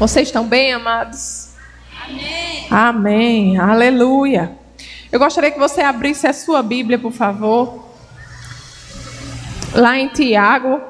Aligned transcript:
Vocês 0.00 0.28
estão 0.28 0.46
bem, 0.46 0.72
amados? 0.72 1.50
Amém. 2.06 2.66
Amém. 2.70 3.58
Aleluia. 3.58 4.56
Eu 5.12 5.18
gostaria 5.18 5.50
que 5.50 5.58
você 5.58 5.82
abrisse 5.82 6.26
a 6.26 6.32
sua 6.32 6.62
Bíblia, 6.62 6.98
por 6.98 7.12
favor. 7.12 7.84
Lá 9.74 9.98
em 9.98 10.08
Tiago. 10.08 10.80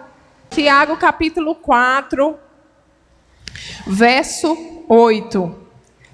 Tiago, 0.48 0.96
capítulo 0.96 1.56
4, 1.56 2.38
verso 3.84 4.84
8. 4.88 5.56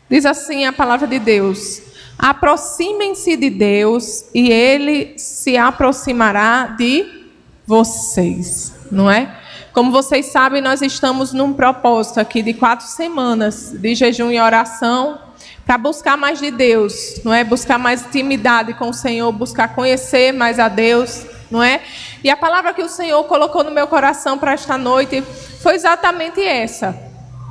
Diz 0.08 0.24
assim 0.24 0.64
a 0.64 0.72
palavra 0.72 1.06
de 1.06 1.18
Deus: 1.18 1.82
Aproximem-se 2.18 3.36
de 3.36 3.50
Deus 3.50 4.24
e 4.32 4.50
ele 4.50 5.18
se 5.18 5.58
aproximará 5.58 6.74
de 6.78 7.26
vocês, 7.66 8.74
não 8.90 9.10
é? 9.10 9.45
Como 9.76 9.92
vocês 9.92 10.24
sabem, 10.32 10.62
nós 10.62 10.80
estamos 10.80 11.34
num 11.34 11.52
propósito 11.52 12.18
aqui 12.18 12.40
de 12.40 12.54
quatro 12.54 12.86
semanas 12.86 13.74
de 13.74 13.94
jejum 13.94 14.30
e 14.30 14.40
oração 14.40 15.18
para 15.66 15.76
buscar 15.76 16.16
mais 16.16 16.40
de 16.40 16.50
Deus, 16.50 17.20
não 17.22 17.30
é? 17.30 17.44
Buscar 17.44 17.78
mais 17.78 18.00
intimidade 18.06 18.72
com 18.72 18.88
o 18.88 18.94
Senhor, 18.94 19.30
buscar 19.32 19.74
conhecer 19.74 20.32
mais 20.32 20.58
a 20.58 20.68
Deus, 20.68 21.26
não 21.50 21.62
é? 21.62 21.82
E 22.24 22.30
a 22.30 22.36
palavra 22.38 22.72
que 22.72 22.82
o 22.82 22.88
Senhor 22.88 23.22
colocou 23.24 23.62
no 23.62 23.70
meu 23.70 23.86
coração 23.86 24.38
para 24.38 24.54
esta 24.54 24.78
noite 24.78 25.22
foi 25.60 25.74
exatamente 25.74 26.40
essa, 26.40 26.98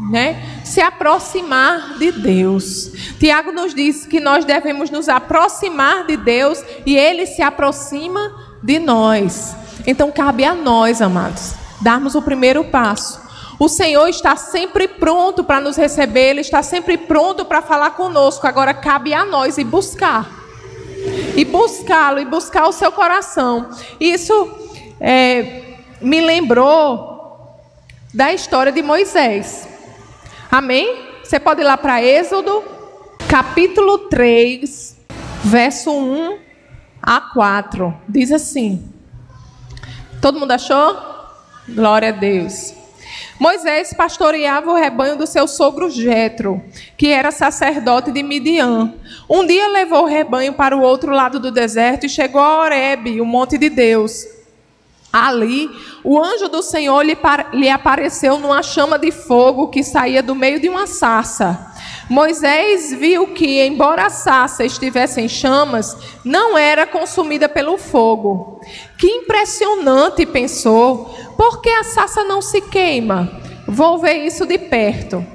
né? 0.10 0.42
Se 0.64 0.82
aproximar 0.82 2.00
de 2.00 2.12
Deus. 2.12 2.92
Tiago 3.20 3.52
nos 3.52 3.72
diz 3.76 4.08
que 4.08 4.20
nós 4.20 4.44
devemos 4.44 4.90
nos 4.90 5.08
aproximar 5.10 6.08
de 6.08 6.18
Deus 6.18 6.60
e 6.88 6.98
Ele 6.98 7.28
se 7.28 7.44
aproxima 7.44 8.34
de 8.64 8.80
nós. 8.80 9.56
Então 9.86 10.12
cabe 10.12 10.44
a 10.44 10.56
nós, 10.56 11.04
amados 11.04 11.65
darmos 11.86 12.16
o 12.16 12.22
primeiro 12.22 12.64
passo. 12.64 13.22
O 13.60 13.70
Senhor 13.70 14.08
está 14.08 14.36
sempre 14.36 14.88
pronto 14.88 15.44
para 15.44 15.62
nos 15.62 15.78
receber, 15.78 16.32
Ele 16.32 16.42
está 16.42 16.64
sempre 16.64 16.98
pronto 16.98 17.46
para 17.46 17.62
falar 17.62 17.92
conosco. 17.92 18.48
Agora 18.48 18.74
cabe 18.74 19.14
a 19.14 19.24
nós 19.24 19.60
ir 19.60 19.66
buscar. 19.66 20.28
E 21.38 21.46
buscá-lo, 21.46 22.20
e 22.20 22.26
buscar 22.26 22.68
o 22.68 22.72
seu 22.72 22.92
coração. 22.92 23.70
Isso 24.00 24.34
é, 25.00 25.76
me 26.02 26.22
lembrou 26.22 27.60
da 28.12 28.34
história 28.34 28.72
de 28.72 28.82
Moisés. 28.82 29.68
Amém? 30.50 31.06
Você 31.24 31.40
pode 31.40 31.62
ir 31.62 31.66
lá 31.66 31.78
para 31.78 32.04
Êxodo, 32.04 32.64
capítulo 33.30 34.10
3, 34.10 34.98
verso 35.44 35.92
1 35.92 36.40
a 37.00 37.22
4. 37.22 37.94
Diz 38.10 38.32
assim: 38.32 38.92
Todo 40.20 40.40
mundo 40.40 40.52
achou? 40.52 41.15
Glória 41.68 42.10
a 42.10 42.12
Deus. 42.12 42.74
Moisés 43.40 43.94
pastoreava 43.94 44.72
o 44.72 44.76
rebanho 44.76 45.18
do 45.18 45.28
seu 45.28 45.48
sogro 45.48 45.90
Jetro, 45.90 46.64
que 46.96 47.08
era 47.08 47.32
sacerdote 47.32 48.12
de 48.12 48.24
Midian. 48.24 48.94
Um 49.30 49.46
dia 49.46 49.68
levou 49.68 50.04
o 50.04 50.08
rebanho 50.08 50.54
para 50.54 50.78
o 50.78 50.82
outro 50.82 51.12
lado 51.12 51.40
do 51.40 51.52
deserto 51.52 52.06
e 52.06 52.10
chegou 52.10 52.42
a 52.42 52.62
Horebe, 52.62 53.20
o 53.20 53.26
monte 53.26 53.58
de 53.58 53.70
Deus. 53.70 54.26
Ali, 55.18 55.72
o 56.04 56.22
anjo 56.22 56.50
do 56.50 56.62
Senhor 56.62 57.02
lhe, 57.02 57.18
lhe 57.54 57.70
apareceu 57.70 58.38
numa 58.38 58.62
chama 58.62 59.00
de 59.00 59.12
fogo 59.12 59.70
que 59.70 59.82
saía 59.82 60.22
do 60.22 60.36
meio 60.36 60.60
de 60.60 60.68
uma 60.68 60.86
sarça. 60.86 61.72
Moisés 62.10 62.94
viu 62.94 63.28
que, 63.28 63.66
embora 63.66 64.08
a 64.08 64.10
sarça 64.10 64.66
estivesse 64.66 65.22
em 65.22 65.30
chamas, 65.30 65.98
não 66.22 66.58
era 66.58 66.86
consumida 66.86 67.48
pelo 67.48 67.78
fogo. 67.78 68.60
Que 68.98 69.08
impressionante, 69.08 70.26
pensou. 70.26 71.06
Por 71.38 71.62
que 71.62 71.70
a 71.70 71.86
sarça 71.86 72.26
não 72.26 72.42
se 72.42 72.60
queima? 72.60 73.32
Vou 73.66 73.98
ver 73.98 74.26
isso 74.26 74.46
de 74.46 74.58
perto. 74.58 75.26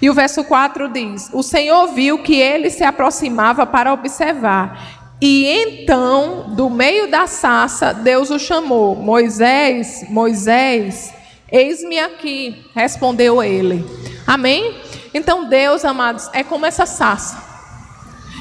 E 0.00 0.08
o 0.08 0.14
verso 0.14 0.42
4 0.44 0.88
diz: 0.88 1.28
O 1.34 1.42
Senhor 1.42 1.88
viu 1.88 2.22
que 2.22 2.40
ele 2.40 2.70
se 2.70 2.82
aproximava 2.82 3.66
para 3.66 3.92
observar. 3.92 4.99
E 5.20 5.46
então, 5.46 6.46
do 6.50 6.70
meio 6.70 7.10
da 7.10 7.26
sarça, 7.26 7.92
Deus 7.92 8.30
o 8.30 8.38
chamou: 8.38 8.96
Moisés, 8.96 10.06
Moisés, 10.08 11.12
eis-me 11.50 11.98
aqui, 11.98 12.64
respondeu 12.74 13.42
ele. 13.42 13.84
Amém? 14.26 14.76
Então, 15.12 15.48
Deus, 15.48 15.84
amados, 15.84 16.30
é 16.32 16.42
como 16.42 16.64
essa 16.64 16.86
sarça 16.86 17.49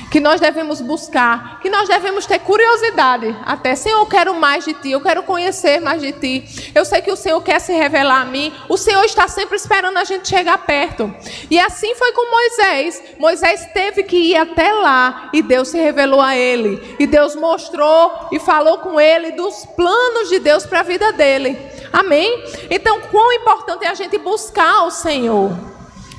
que 0.09 0.19
nós 0.19 0.41
devemos 0.41 0.81
buscar, 0.81 1.59
que 1.59 1.69
nós 1.69 1.87
devemos 1.87 2.25
ter 2.25 2.39
curiosidade. 2.39 3.35
Até, 3.45 3.75
Senhor, 3.75 3.99
eu 3.99 4.05
quero 4.05 4.33
mais 4.33 4.65
de 4.65 4.73
Ti, 4.73 4.91
eu 4.91 5.01
quero 5.01 5.23
conhecer 5.23 5.79
mais 5.79 6.01
de 6.01 6.11
Ti. 6.11 6.71
Eu 6.73 6.83
sei 6.83 7.01
que 7.01 7.11
o 7.11 7.15
Senhor 7.15 7.39
quer 7.41 7.59
se 7.59 7.73
revelar 7.73 8.21
a 8.21 8.25
mim. 8.25 8.53
O 8.67 8.77
Senhor 8.77 9.03
está 9.03 9.27
sempre 9.27 9.55
esperando 9.55 9.97
a 9.97 10.03
gente 10.03 10.27
chegar 10.27 10.57
perto. 10.59 11.13
E 11.49 11.59
assim 11.59 11.93
foi 11.95 12.11
com 12.11 12.31
Moisés. 12.31 13.03
Moisés 13.19 13.67
teve 13.73 14.03
que 14.03 14.17
ir 14.17 14.35
até 14.35 14.73
lá 14.73 15.29
e 15.31 15.41
Deus 15.41 15.67
se 15.67 15.77
revelou 15.77 16.21
a 16.21 16.35
ele. 16.35 16.95
E 16.99 17.05
Deus 17.05 17.35
mostrou 17.35 18.29
e 18.31 18.39
falou 18.39 18.79
com 18.79 18.99
ele 18.99 19.31
dos 19.33 19.65
planos 19.75 20.29
de 20.29 20.39
Deus 20.39 20.65
para 20.65 20.79
a 20.79 20.83
vida 20.83 21.13
dele. 21.13 21.57
Amém? 21.93 22.43
Então, 22.69 23.01
quão 23.11 23.31
importante 23.33 23.85
é 23.85 23.89
a 23.89 23.93
gente 23.93 24.17
buscar 24.17 24.85
o 24.85 24.91
Senhor. 24.91 25.51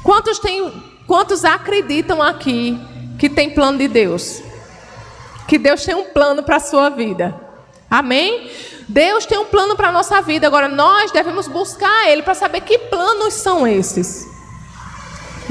Quantos, 0.03 0.39
tem, 0.39 0.73
quantos 1.07 1.45
acreditam 1.45 2.23
aqui 2.23 2.79
que 3.21 3.29
tem 3.29 3.51
plano 3.51 3.77
de 3.77 3.87
Deus? 3.87 4.43
Que 5.47 5.59
Deus 5.59 5.85
tem 5.85 5.95
um 5.95 6.05
plano 6.05 6.43
para 6.43 6.57
a 6.57 6.61
sua 6.61 6.89
vida. 6.89 7.39
Amém? 7.91 8.51
Deus 8.89 9.27
tem 9.27 9.39
um 9.39 9.45
plano 9.45 9.77
para 9.77 9.89
a 9.89 9.93
nossa 9.93 10.23
vida. 10.23 10.47
Agora, 10.47 10.69
nós 10.69 11.13
devemos 11.13 11.47
buscar 11.47 12.09
Ele 12.09 12.23
para 12.23 12.35
saber 12.35 12.63
que 12.63 12.79
planos 12.79 13.35
são 13.35 13.69
esses. 13.69 14.27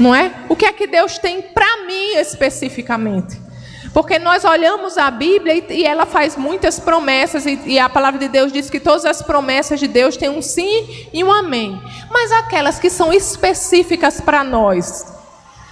Não 0.00 0.12
é? 0.12 0.32
O 0.48 0.56
que 0.56 0.66
é 0.66 0.72
que 0.72 0.88
Deus 0.88 1.16
tem 1.18 1.40
para 1.42 1.84
mim 1.86 2.16
especificamente? 2.16 3.40
Porque 3.94 4.18
nós 4.18 4.44
olhamos 4.44 4.98
a 4.98 5.08
Bíblia 5.08 5.64
e, 5.68 5.86
ela 5.86 6.06
faz 6.06 6.36
muitas 6.36 6.80
promessas, 6.80 7.44
e, 7.46 7.78
a 7.78 7.88
palavra 7.88 8.18
de 8.18 8.26
Deus 8.26 8.52
diz 8.52 8.68
que 8.68 8.80
todas 8.80 9.04
as 9.04 9.22
promessas 9.22 9.78
de 9.78 9.86
Deus 9.86 10.16
têm 10.16 10.28
um 10.28 10.42
sim 10.42 11.08
e 11.12 11.22
um 11.22 11.30
amém. 11.30 11.80
Mas 12.10 12.32
aquelas 12.32 12.80
que 12.80 12.90
são 12.90 13.12
específicas 13.12 14.20
para 14.20 14.42
nós, 14.42 15.06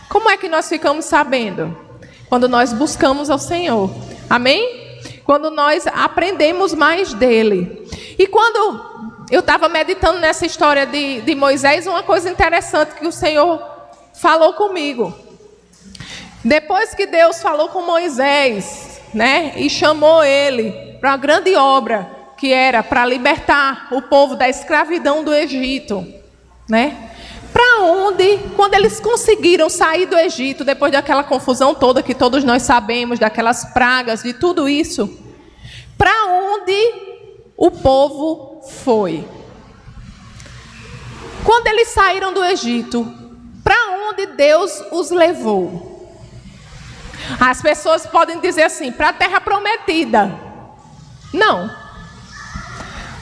como 0.09 0.30
é 0.30 0.36
que 0.36 0.48
nós 0.48 0.69
ficamos 0.69 1.04
sabendo? 1.04 1.88
Quando 2.28 2.49
nós 2.49 2.72
buscamos 2.72 3.31
ao 3.31 3.39
Senhor. 3.39 3.91
Amém? 4.28 5.00
Quando 5.25 5.50
nós 5.50 5.87
aprendemos 5.87 6.75
mais 6.75 7.15
dele. 7.15 7.89
E 8.19 8.27
quando 8.27 8.99
eu 9.31 9.41
estava 9.41 9.69
meditando 9.69 10.19
nessa 10.19 10.47
história 10.47 10.87
de, 10.87 11.21
de 11.22 11.34
Moisés, 11.34 11.87
uma 11.87 12.03
coisa 12.03 12.31
interessante 12.31 12.94
que 12.94 13.06
o 13.06 13.12
Senhor 13.12 13.62
falou 14.15 14.55
comigo. 14.55 15.15
Depois 16.44 16.94
que 16.94 17.06
Deus 17.06 17.41
falou 17.43 17.69
com 17.69 17.83
Moisés, 17.83 19.00
né, 19.12 19.55
e 19.56 19.69
chamou 19.69 20.22
ele 20.22 20.71
para 21.00 21.10
uma 21.10 21.16
grande 21.16 21.55
obra, 21.56 22.10
que 22.37 22.53
era 22.53 22.83
para 22.83 23.05
libertar 23.05 23.89
o 23.91 24.03
povo 24.03 24.37
da 24.37 24.49
escravidão 24.49 25.25
do 25.25 25.34
Egito, 25.34 26.06
né? 26.69 27.10
Para 27.53 27.82
onde, 27.82 28.38
quando 28.56 28.75
eles 28.75 29.00
conseguiram 29.00 29.69
sair 29.69 30.06
do 30.06 30.16
Egito, 30.16 30.64
depois 30.64 30.92
daquela 30.92 31.25
confusão 31.25 31.75
toda 31.75 32.03
que 32.03 32.14
todos 32.14 32.44
nós 32.44 32.62
sabemos, 32.62 33.19
daquelas 33.19 33.64
pragas, 33.72 34.22
de 34.22 34.32
tudo 34.34 34.69
isso, 34.69 35.09
para 35.97 36.26
onde 36.26 36.92
o 37.56 37.70
povo 37.70 38.62
foi? 38.69 39.26
Quando 41.44 41.66
eles 41.66 41.88
saíram 41.88 42.32
do 42.32 42.44
Egito, 42.44 43.12
para 43.65 43.76
onde 44.09 44.26
Deus 44.26 44.82
os 44.92 45.10
levou? 45.10 45.88
As 47.41 47.60
pessoas 47.60 48.06
podem 48.06 48.41
dizer 48.41 48.62
assim: 48.62 48.92
para 48.92 49.09
a 49.09 49.12
terra 49.12 49.41
prometida. 49.41 50.32
Não. 51.32 51.70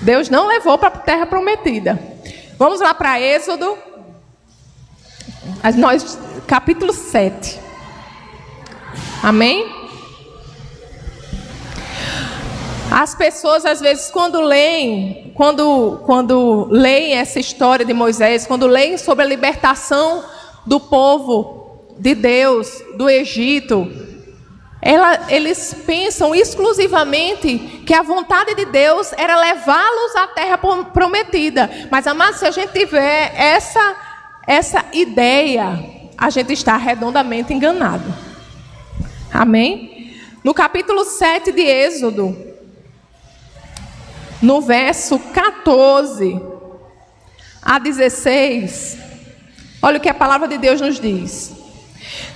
Deus 0.02 0.28
não 0.28 0.46
levou 0.46 0.76
para 0.78 0.88
a 0.88 0.98
terra 0.98 1.26
prometida. 1.26 1.98
Vamos 2.58 2.80
lá 2.80 2.94
para 2.94 3.20
Êxodo, 3.20 3.76
nós, 5.74 6.18
capítulo 6.46 6.92
7. 6.92 7.58
Amém? 9.22 9.74
As 12.90 13.14
pessoas 13.14 13.66
às 13.66 13.80
vezes 13.80 14.10
quando 14.10 14.40
leem, 14.40 15.32
quando 15.34 16.00
quando 16.06 16.68
leem 16.70 17.14
essa 17.14 17.40
história 17.40 17.84
de 17.84 17.92
Moisés, 17.92 18.46
quando 18.46 18.66
leem 18.66 18.96
sobre 18.96 19.24
a 19.24 19.28
libertação 19.28 20.24
do 20.64 20.78
povo 20.78 21.84
de 21.98 22.14
Deus 22.14 22.82
do 22.96 23.10
Egito, 23.10 23.90
ela, 24.80 25.26
eles 25.28 25.74
pensam 25.84 26.32
exclusivamente 26.32 27.82
que 27.84 27.92
a 27.92 28.02
vontade 28.02 28.54
de 28.54 28.66
Deus 28.66 29.12
era 29.16 29.36
levá-los 29.36 30.14
à 30.14 30.28
terra 30.28 30.58
prometida. 30.58 31.68
Mas, 31.90 32.06
amados, 32.06 32.38
se 32.38 32.46
a 32.46 32.52
gente 32.52 32.72
tiver 32.72 33.32
essa, 33.36 33.96
essa 34.46 34.84
ideia, 34.92 35.84
a 36.16 36.30
gente 36.30 36.52
está 36.52 36.76
redondamente 36.76 37.52
enganado. 37.52 38.14
Amém? 39.32 40.14
No 40.44 40.54
capítulo 40.54 41.04
7 41.04 41.52
de 41.52 41.62
Êxodo, 41.62 42.36
no 44.40 44.60
verso 44.60 45.18
14 45.18 46.40
a 47.62 47.78
16, 47.78 49.06
Olha 49.82 49.98
o 49.98 50.00
que 50.00 50.08
a 50.08 50.14
palavra 50.14 50.48
de 50.48 50.58
Deus 50.58 50.80
nos 50.80 50.98
diz. 50.98 51.52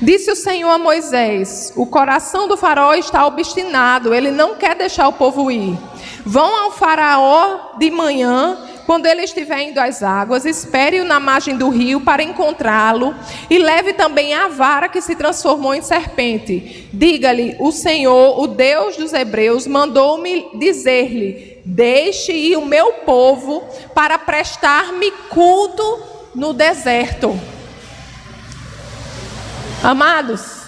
Disse 0.01 0.31
o 0.31 0.37
Senhor 0.37 0.71
a 0.71 0.79
Moisés: 0.79 1.73
O 1.75 1.87
coração 1.87 2.47
do 2.47 2.57
faraó 2.57 2.95
está 2.95 3.27
obstinado, 3.27 4.15
ele 4.15 4.31
não 4.31 4.55
quer 4.55 4.77
deixar 4.77 5.09
o 5.09 5.13
povo 5.13 5.51
ir. 5.51 5.77
Vão 6.25 6.65
ao 6.65 6.71
faraó 6.71 7.77
de 7.79 7.91
manhã, 7.91 8.57
quando 8.91 9.07
ele 9.07 9.23
estiver 9.23 9.69
indo 9.69 9.79
às 9.79 10.03
águas, 10.03 10.45
espere-o 10.45 11.05
na 11.05 11.21
margem 11.21 11.57
do 11.57 11.69
rio 11.69 12.01
para 12.01 12.25
encontrá-lo, 12.25 13.15
e 13.49 13.57
leve 13.57 13.93
também 13.93 14.35
a 14.35 14.49
vara 14.49 14.89
que 14.89 15.01
se 15.01 15.15
transformou 15.15 15.73
em 15.73 15.81
serpente. 15.81 16.89
Diga-lhe: 16.93 17.55
O 17.61 17.71
Senhor, 17.71 18.41
o 18.41 18.49
Deus 18.49 18.97
dos 18.97 19.13
Hebreus, 19.13 19.65
mandou-me 19.65 20.49
dizer-lhe: 20.59 21.61
Deixe 21.65 22.33
ir 22.33 22.57
o 22.57 22.67
meu 22.67 22.95
povo 23.05 23.63
para 23.95 24.19
prestar-me 24.19 25.13
culto 25.29 26.03
no 26.35 26.53
deserto. 26.53 27.39
Amados, 29.85 30.60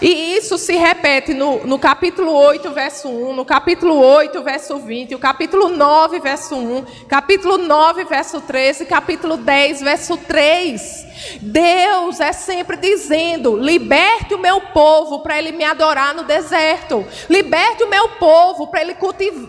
e 0.00 0.36
isso 0.36 0.58
se 0.58 0.76
repete 0.76 1.32
no, 1.32 1.66
no, 1.66 1.78
capítulo 1.78 2.32
8, 2.32 2.70
verso 2.70 3.08
1, 3.08 3.32
no 3.32 3.44
capítulo 3.44 3.98
8, 3.98 4.42
verso 4.42 4.78
20, 4.78 5.14
o 5.14 5.18
capítulo 5.18 5.70
9, 5.70 6.20
verso 6.20 6.54
1, 6.54 6.84
capítulo 7.08 7.56
9, 7.56 8.04
verso 8.04 8.40
13, 8.42 8.84
capítulo 8.84 9.38
10, 9.38 9.80
verso 9.80 10.16
3. 10.18 11.06
Deus 11.40 12.20
é 12.20 12.32
sempre 12.32 12.76
dizendo: 12.76 13.56
liberte 13.56 14.34
o 14.34 14.38
meu 14.38 14.60
povo 14.60 15.20
para 15.20 15.38
ele 15.38 15.52
me 15.52 15.64
adorar 15.64 16.14
no 16.14 16.24
deserto, 16.24 17.04
liberte 17.30 17.82
o 17.82 17.88
meu 17.88 18.10
povo 18.10 18.66
para 18.66 18.82
ele 18.82 18.96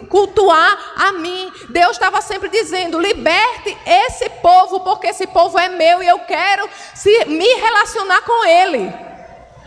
cultuar 0.09 0.93
a 0.95 1.11
mim. 1.11 1.51
Deus 1.69 1.91
estava 1.91 2.21
sempre 2.21 2.47
dizendo: 2.47 2.99
liberte 2.99 3.77
esse 3.85 4.29
povo, 4.29 4.79
porque 4.79 5.07
esse 5.07 5.27
povo 5.27 5.59
é 5.59 5.67
meu 5.67 6.01
e 6.01 6.07
eu 6.07 6.19
quero 6.19 6.69
se, 6.95 7.25
me 7.25 7.47
relacionar 7.55 8.21
com 8.21 8.45
ele. 8.45 9.07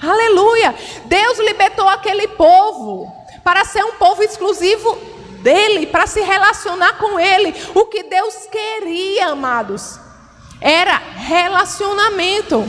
Aleluia! 0.02 0.74
Deus 1.04 1.38
libertou 1.38 1.88
aquele 1.88 2.28
povo 2.28 3.12
para 3.44 3.64
ser 3.64 3.84
um 3.84 3.92
povo 3.92 4.22
exclusivo 4.22 4.96
dele, 5.42 5.86
para 5.86 6.06
se 6.06 6.20
relacionar 6.20 6.98
com 6.98 7.18
ele. 7.18 7.54
O 7.74 7.86
que 7.86 8.04
Deus 8.04 8.46
queria, 8.46 9.28
amados, 9.28 9.98
era 10.60 10.96
relacionamento. 10.96 12.66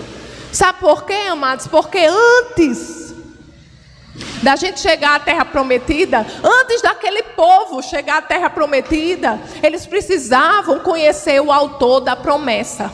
Sabe 0.51 0.79
por 0.79 1.05
quê, 1.05 1.27
amados? 1.29 1.67
Porque 1.67 1.99
antes 1.99 3.13
da 4.43 4.55
gente 4.55 4.79
chegar 4.79 5.15
à 5.15 5.19
terra 5.19 5.45
prometida, 5.45 6.25
antes 6.43 6.81
daquele 6.81 7.23
povo 7.23 7.81
chegar 7.81 8.17
à 8.17 8.21
terra 8.21 8.49
prometida, 8.49 9.39
eles 9.63 9.85
precisavam 9.85 10.79
conhecer 10.79 11.39
o 11.39 11.51
autor 11.51 12.01
da 12.01 12.15
promessa. 12.15 12.91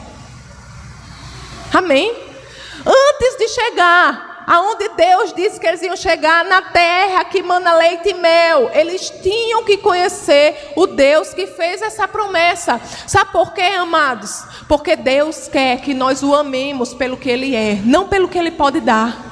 Amém? 1.73 2.15
Antes 2.85 3.37
de 3.37 3.47
chegar 3.49 4.26
aonde 4.47 4.87
Deus 4.89 5.33
disse 5.33 5.59
que 5.59 5.67
eles 5.67 5.81
iam 5.81 5.97
chegar 5.97 6.45
na 6.45 6.61
terra 6.61 7.25
que 7.25 7.43
mana 7.43 7.73
leite 7.73 8.09
e 8.09 8.13
mel. 8.13 8.71
Eles 8.73 9.09
tinham 9.21 9.65
que 9.65 9.75
conhecer 9.75 10.71
o 10.77 10.87
Deus 10.87 11.33
que 11.33 11.45
fez 11.45 11.81
essa 11.81 12.07
promessa. 12.07 12.79
Sabe 13.05 13.33
por 13.33 13.53
quê, 13.53 13.61
amados? 13.61 14.45
Porque 14.69 14.95
Deus 14.95 15.49
quer 15.49 15.81
que 15.81 15.93
nós 15.93 16.23
o 16.23 16.33
amemos 16.33 16.93
pelo 16.93 17.17
que 17.17 17.29
Ele 17.29 17.53
é, 17.53 17.81
não 17.83 18.07
pelo 18.07 18.29
que 18.29 18.37
Ele 18.37 18.51
pode 18.51 18.79
dar. 18.79 19.27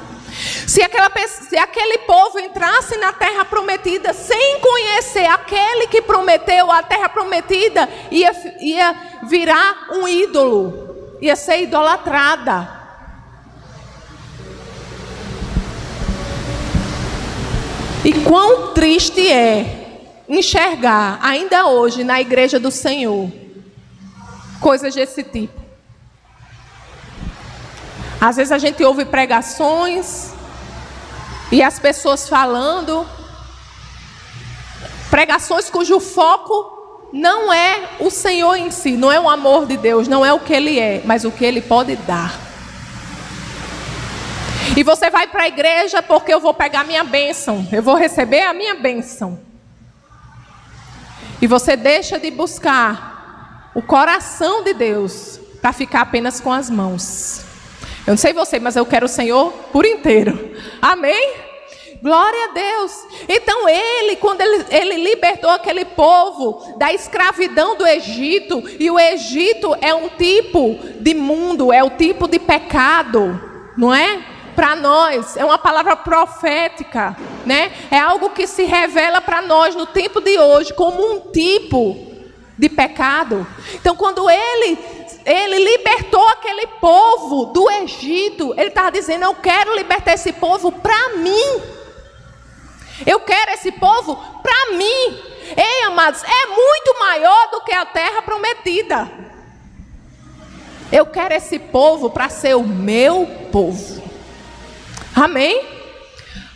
Se, 0.68 0.82
aquela, 0.82 1.10
se 1.28 1.58
aquele 1.58 2.00
povo 2.00 2.38
entrasse 2.38 2.98
na 2.98 3.14
terra 3.14 3.46
prometida 3.46 4.12
sem 4.12 4.60
conhecer 4.60 5.26
aquele 5.28 5.88
que 5.88 6.02
prometeu 6.02 6.70
a 6.70 6.84
terra 6.84 7.08
prometida, 7.08 7.88
ia, 8.12 8.32
ia 8.60 8.96
virar 9.24 9.88
um 9.94 10.06
ídolo, 10.06 11.18
ia 11.22 11.38
ser 11.38 11.62
idolatrada. 11.62 12.75
E 18.06 18.14
quão 18.22 18.72
triste 18.72 19.28
é 19.28 20.04
enxergar, 20.30 21.18
ainda 21.24 21.66
hoje, 21.66 22.04
na 22.04 22.22
igreja 22.22 22.60
do 22.60 22.70
Senhor, 22.70 23.32
coisas 24.62 24.94
desse 24.94 25.24
tipo. 25.24 25.60
Às 28.22 28.36
vezes 28.36 28.52
a 28.52 28.60
gente 28.60 28.84
ouve 28.84 29.06
pregações 29.06 30.34
e 31.52 31.64
as 31.64 31.80
pessoas 31.80 32.30
falando, 32.30 33.08
pregações 35.10 35.72
cujo 35.72 36.00
foco 36.00 37.10
não 37.12 37.52
é 37.52 37.90
o 38.00 38.12
Senhor 38.12 38.56
em 38.56 38.70
si, 38.70 38.92
não 38.92 39.12
é 39.12 39.20
o 39.20 39.28
amor 39.28 39.66
de 39.66 39.78
Deus, 39.78 40.08
não 40.08 40.24
é 40.24 40.32
o 40.32 40.40
que 40.40 40.54
Ele 40.54 40.80
é, 40.80 41.02
mas 41.06 41.26
o 41.26 41.32
que 41.32 41.44
Ele 41.44 41.60
pode 41.60 41.96
dar. 41.96 42.45
E 44.76 44.84
você 44.84 45.10
vai 45.10 45.28
para 45.28 45.44
a 45.44 45.48
igreja 45.48 46.02
porque 46.02 46.34
eu 46.34 46.40
vou 46.40 46.54
pegar 46.54 46.84
minha 46.84 47.04
bênção, 47.04 47.66
eu 47.72 47.82
vou 47.82 47.96
receber 47.96 48.42
a 48.42 48.54
minha 48.54 48.76
bênção. 48.76 49.40
E 51.42 51.48
você 51.48 51.78
deixa 51.78 52.20
de 52.20 52.30
buscar 52.30 53.72
o 53.74 53.82
coração 53.82 54.64
de 54.64 54.74
Deus 54.74 55.40
para 55.62 55.72
ficar 55.72 56.02
apenas 56.02 56.42
com 56.42 56.52
as 56.52 56.70
mãos. 56.70 57.46
Eu 58.06 58.12
não 58.12 58.18
sei 58.18 58.34
você, 58.34 58.60
mas 58.60 58.76
eu 58.76 58.86
quero 58.86 59.06
o 59.06 59.10
Senhor 59.10 59.52
por 59.72 59.86
inteiro. 59.86 60.56
Amém? 60.82 61.34
Glória 62.02 62.50
a 62.50 62.54
Deus. 62.54 63.06
Então 63.28 63.68
ele, 63.68 64.18
quando 64.18 64.42
ele, 64.42 64.66
ele 64.70 65.04
libertou 65.04 65.50
aquele 65.50 65.86
povo 65.86 66.76
da 66.78 66.94
escravidão 66.94 67.78
do 67.78 67.88
Egito, 67.88 68.62
e 68.80 68.92
o 68.92 69.00
Egito 69.00 69.76
é 69.82 69.94
um 69.94 70.10
tipo 70.10 70.78
de 71.00 71.14
mundo, 71.14 71.72
é 71.72 71.84
o 71.84 71.92
tipo 71.92 72.28
de 72.28 72.40
pecado, 72.40 73.42
não 73.78 73.94
é? 73.94 74.35
Para 74.56 74.76
nós, 74.76 75.36
é 75.36 75.44
uma 75.44 75.58
palavra 75.58 75.96
profética, 75.96 77.16
né? 77.46 77.72
É 77.92 78.00
algo 78.00 78.30
que 78.30 78.48
se 78.48 78.64
revela 78.64 79.22
para 79.22 79.42
nós 79.42 79.76
no 79.76 79.86
tempo 79.86 80.22
de 80.22 80.40
hoje 80.40 80.74
como 80.74 81.12
um 81.12 81.32
tipo 81.32 82.14
de 82.58 82.70
pecado. 82.70 83.46
Então, 83.74 83.96
quando 83.96 84.30
ele 84.30 84.78
ele 85.26 85.58
libertou 85.58 86.28
aquele 86.30 86.68
povo 86.80 87.46
do 87.48 87.70
Egito, 87.70 88.54
ele 88.58 88.70
estava 88.70 88.92
dizendo: 88.92 89.26
Eu 89.26 89.36
quero 89.36 89.76
libertar 89.76 90.14
esse 90.14 90.32
povo 90.32 90.72
para 90.72 91.18
mim. 91.18 91.62
Eu 93.06 93.20
quero 93.20 93.52
esse 93.52 93.72
povo 93.72 94.16
para 94.42 94.78
mim. 94.78 95.20
Ei, 95.58 95.84
amados, 95.88 96.24
é 96.24 96.46
muito 96.48 97.00
maior 97.00 97.50
do 97.52 97.62
que 97.62 97.74
a 97.74 97.86
terra 97.86 98.22
prometida. 98.22 99.12
Eu 100.92 101.08
quero 101.08 101.34
esse 101.34 101.58
povo 101.58 102.10
para 102.10 102.30
ser 102.30 102.56
o 102.56 102.64
meu 102.64 103.28
povo. 103.52 104.05
Amém? 105.16 105.64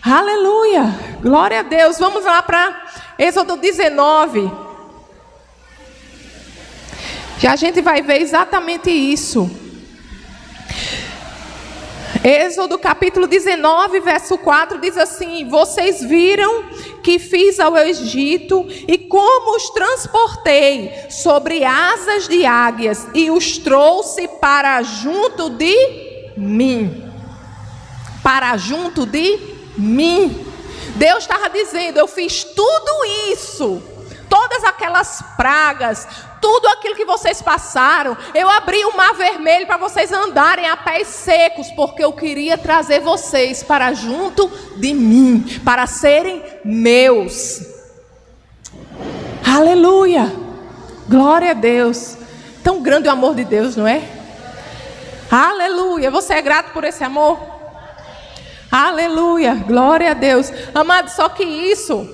Aleluia. 0.01 0.93
Glória 1.21 1.61
a 1.61 1.63
Deus. 1.63 1.97
Vamos 1.97 2.25
lá 2.25 2.43
para 2.43 2.87
Êxodo 3.17 3.55
19. 3.55 4.51
Já 7.37 7.53
a 7.53 7.55
gente 7.55 7.81
vai 7.81 8.01
ver 8.01 8.21
exatamente 8.21 8.91
isso. 8.91 9.49
Êxodo 12.21 12.77
capítulo 12.77 13.27
19, 13.27 14.01
verso 14.01 14.37
4 14.37 14.77
diz 14.79 14.97
assim: 14.97 15.47
Vocês 15.47 16.03
viram 16.03 16.65
que 17.01 17.17
fiz 17.17 17.61
ao 17.61 17.77
Egito 17.77 18.67
e 18.89 18.97
como 18.97 19.55
os 19.55 19.69
transportei 19.69 20.91
sobre 21.09 21.63
asas 21.63 22.27
de 22.27 22.45
águias 22.45 23.07
e 23.13 23.31
os 23.31 23.57
trouxe 23.57 24.27
para 24.27 24.83
junto 24.83 25.49
de 25.49 26.33
mim 26.35 27.08
para 28.29 28.55
junto 28.57 29.07
de 29.07 29.39
mim. 29.75 30.45
Deus 30.97 31.23
estava 31.23 31.49
dizendo: 31.49 31.97
Eu 31.97 32.07
fiz 32.07 32.43
tudo 32.43 33.05
isso, 33.31 33.81
todas 34.29 34.63
aquelas 34.63 35.23
pragas, 35.35 36.07
tudo 36.39 36.67
aquilo 36.67 36.93
que 36.93 37.05
vocês 37.05 37.41
passaram. 37.41 38.15
Eu 38.35 38.47
abri 38.47 38.85
o 38.85 38.95
mar 38.95 39.15
vermelho 39.15 39.65
para 39.65 39.77
vocês 39.77 40.11
andarem 40.11 40.69
a 40.69 40.77
pés 40.77 41.07
secos, 41.07 41.71
porque 41.71 42.03
eu 42.03 42.13
queria 42.13 42.55
trazer 42.55 42.99
vocês 42.99 43.63
para 43.63 43.93
junto 43.93 44.47
de 44.77 44.93
mim, 44.93 45.59
para 45.65 45.87
serem 45.87 46.43
meus. 46.63 47.61
Aleluia! 49.43 50.31
Glória 51.07 51.49
a 51.49 51.55
Deus. 51.55 52.15
Tão 52.63 52.83
grande 52.83 53.07
o 53.07 53.11
amor 53.11 53.33
de 53.33 53.43
Deus, 53.43 53.75
não 53.75 53.87
é? 53.87 54.03
Aleluia! 55.31 56.11
Você 56.11 56.35
é 56.35 56.41
grato 56.43 56.73
por 56.73 56.83
esse 56.83 57.03
amor? 57.03 57.58
Aleluia, 58.71 59.55
glória 59.55 60.11
a 60.11 60.13
Deus. 60.13 60.51
Amado, 60.73 61.09
só 61.09 61.27
que 61.29 61.43
isso, 61.43 62.07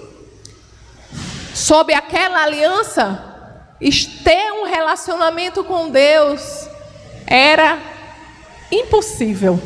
sob 1.53 1.93
aquela 1.93 2.43
aliança, 2.43 3.35
ter 4.23 4.51
um 4.53 4.65
relacionamento 4.65 5.63
com 5.63 5.89
Deus 5.89 6.69
era 7.27 7.77
impossível. 8.71 9.61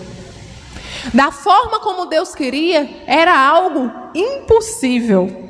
Da 1.13 1.31
forma 1.31 1.79
como 1.79 2.07
Deus 2.07 2.33
queria, 2.33 3.03
era 3.05 3.37
algo 3.37 3.91
impossível. 4.13 5.47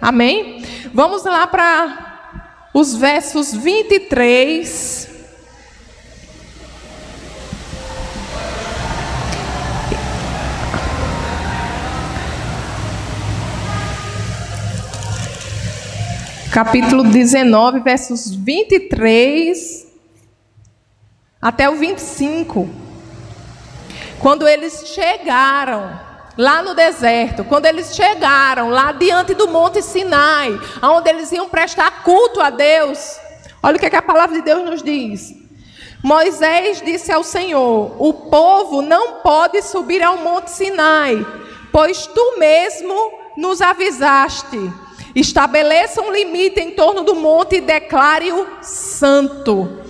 Amém? 0.00 0.64
Vamos 0.92 1.22
lá 1.24 1.46
para 1.46 2.70
os 2.74 2.94
versos 2.94 3.52
23 3.54 5.11
capítulo 16.52 17.04
19, 17.04 17.80
versos 17.80 18.30
23 18.30 19.86
até 21.40 21.70
o 21.70 21.76
25. 21.76 22.68
Quando 24.20 24.46
eles 24.46 24.86
chegaram 24.88 25.98
lá 26.36 26.62
no 26.62 26.74
deserto, 26.74 27.42
quando 27.42 27.64
eles 27.64 27.96
chegaram 27.96 28.68
lá 28.68 28.92
diante 28.92 29.32
do 29.32 29.48
Monte 29.48 29.80
Sinai, 29.80 30.50
onde 30.82 31.08
eles 31.08 31.32
iam 31.32 31.48
prestar 31.48 32.02
culto 32.02 32.38
a 32.38 32.50
Deus, 32.50 33.18
olha 33.62 33.76
o 33.76 33.80
que, 33.80 33.86
é 33.86 33.90
que 33.90 33.96
a 33.96 34.02
palavra 34.02 34.36
de 34.36 34.42
Deus 34.42 34.62
nos 34.62 34.82
diz. 34.82 35.34
Moisés 36.04 36.82
disse 36.82 37.10
ao 37.10 37.24
Senhor: 37.24 37.96
O 37.98 38.12
povo 38.12 38.82
não 38.82 39.20
pode 39.20 39.62
subir 39.62 40.02
ao 40.02 40.18
Monte 40.18 40.50
Sinai, 40.50 41.26
pois 41.72 42.06
tu 42.06 42.38
mesmo 42.38 42.94
nos 43.38 43.62
avisaste. 43.62 44.70
Estabeleça 45.14 46.00
um 46.00 46.12
limite 46.12 46.60
em 46.60 46.70
torno 46.70 47.02
do 47.02 47.14
monte 47.14 47.56
e 47.56 47.60
declare-o 47.60 48.46
santo. 48.62 49.82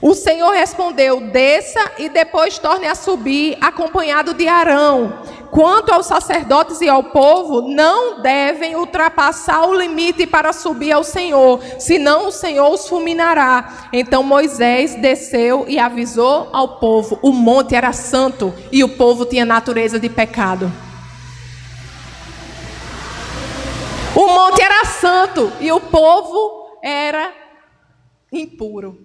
O 0.00 0.14
Senhor 0.14 0.52
respondeu: 0.52 1.20
Desça 1.20 1.80
e 1.98 2.08
depois 2.08 2.58
torne 2.58 2.86
a 2.86 2.94
subir, 2.94 3.58
acompanhado 3.60 4.32
de 4.32 4.46
Arão. 4.46 5.12
Quanto 5.50 5.92
aos 5.92 6.06
sacerdotes 6.06 6.80
e 6.80 6.88
ao 6.88 7.04
povo, 7.04 7.62
não 7.62 8.20
devem 8.20 8.76
ultrapassar 8.76 9.66
o 9.66 9.74
limite 9.74 10.26
para 10.26 10.52
subir 10.52 10.92
ao 10.92 11.02
Senhor, 11.02 11.60
senão 11.78 12.28
o 12.28 12.32
Senhor 12.32 12.70
os 12.70 12.86
fulminará. 12.86 13.88
Então 13.92 14.22
Moisés 14.22 14.94
desceu 14.94 15.64
e 15.66 15.78
avisou 15.78 16.48
ao 16.52 16.78
povo: 16.78 17.18
o 17.22 17.32
monte 17.32 17.74
era 17.74 17.92
santo 17.92 18.54
e 18.70 18.84
o 18.84 18.90
povo 18.90 19.24
tinha 19.24 19.44
natureza 19.44 19.98
de 19.98 20.08
pecado. 20.08 20.70
O 24.18 24.26
monte 24.26 24.60
era 24.60 24.84
santo 24.84 25.52
e 25.60 25.70
o 25.70 25.78
povo 25.78 26.76
era 26.82 27.32
impuro. 28.32 28.98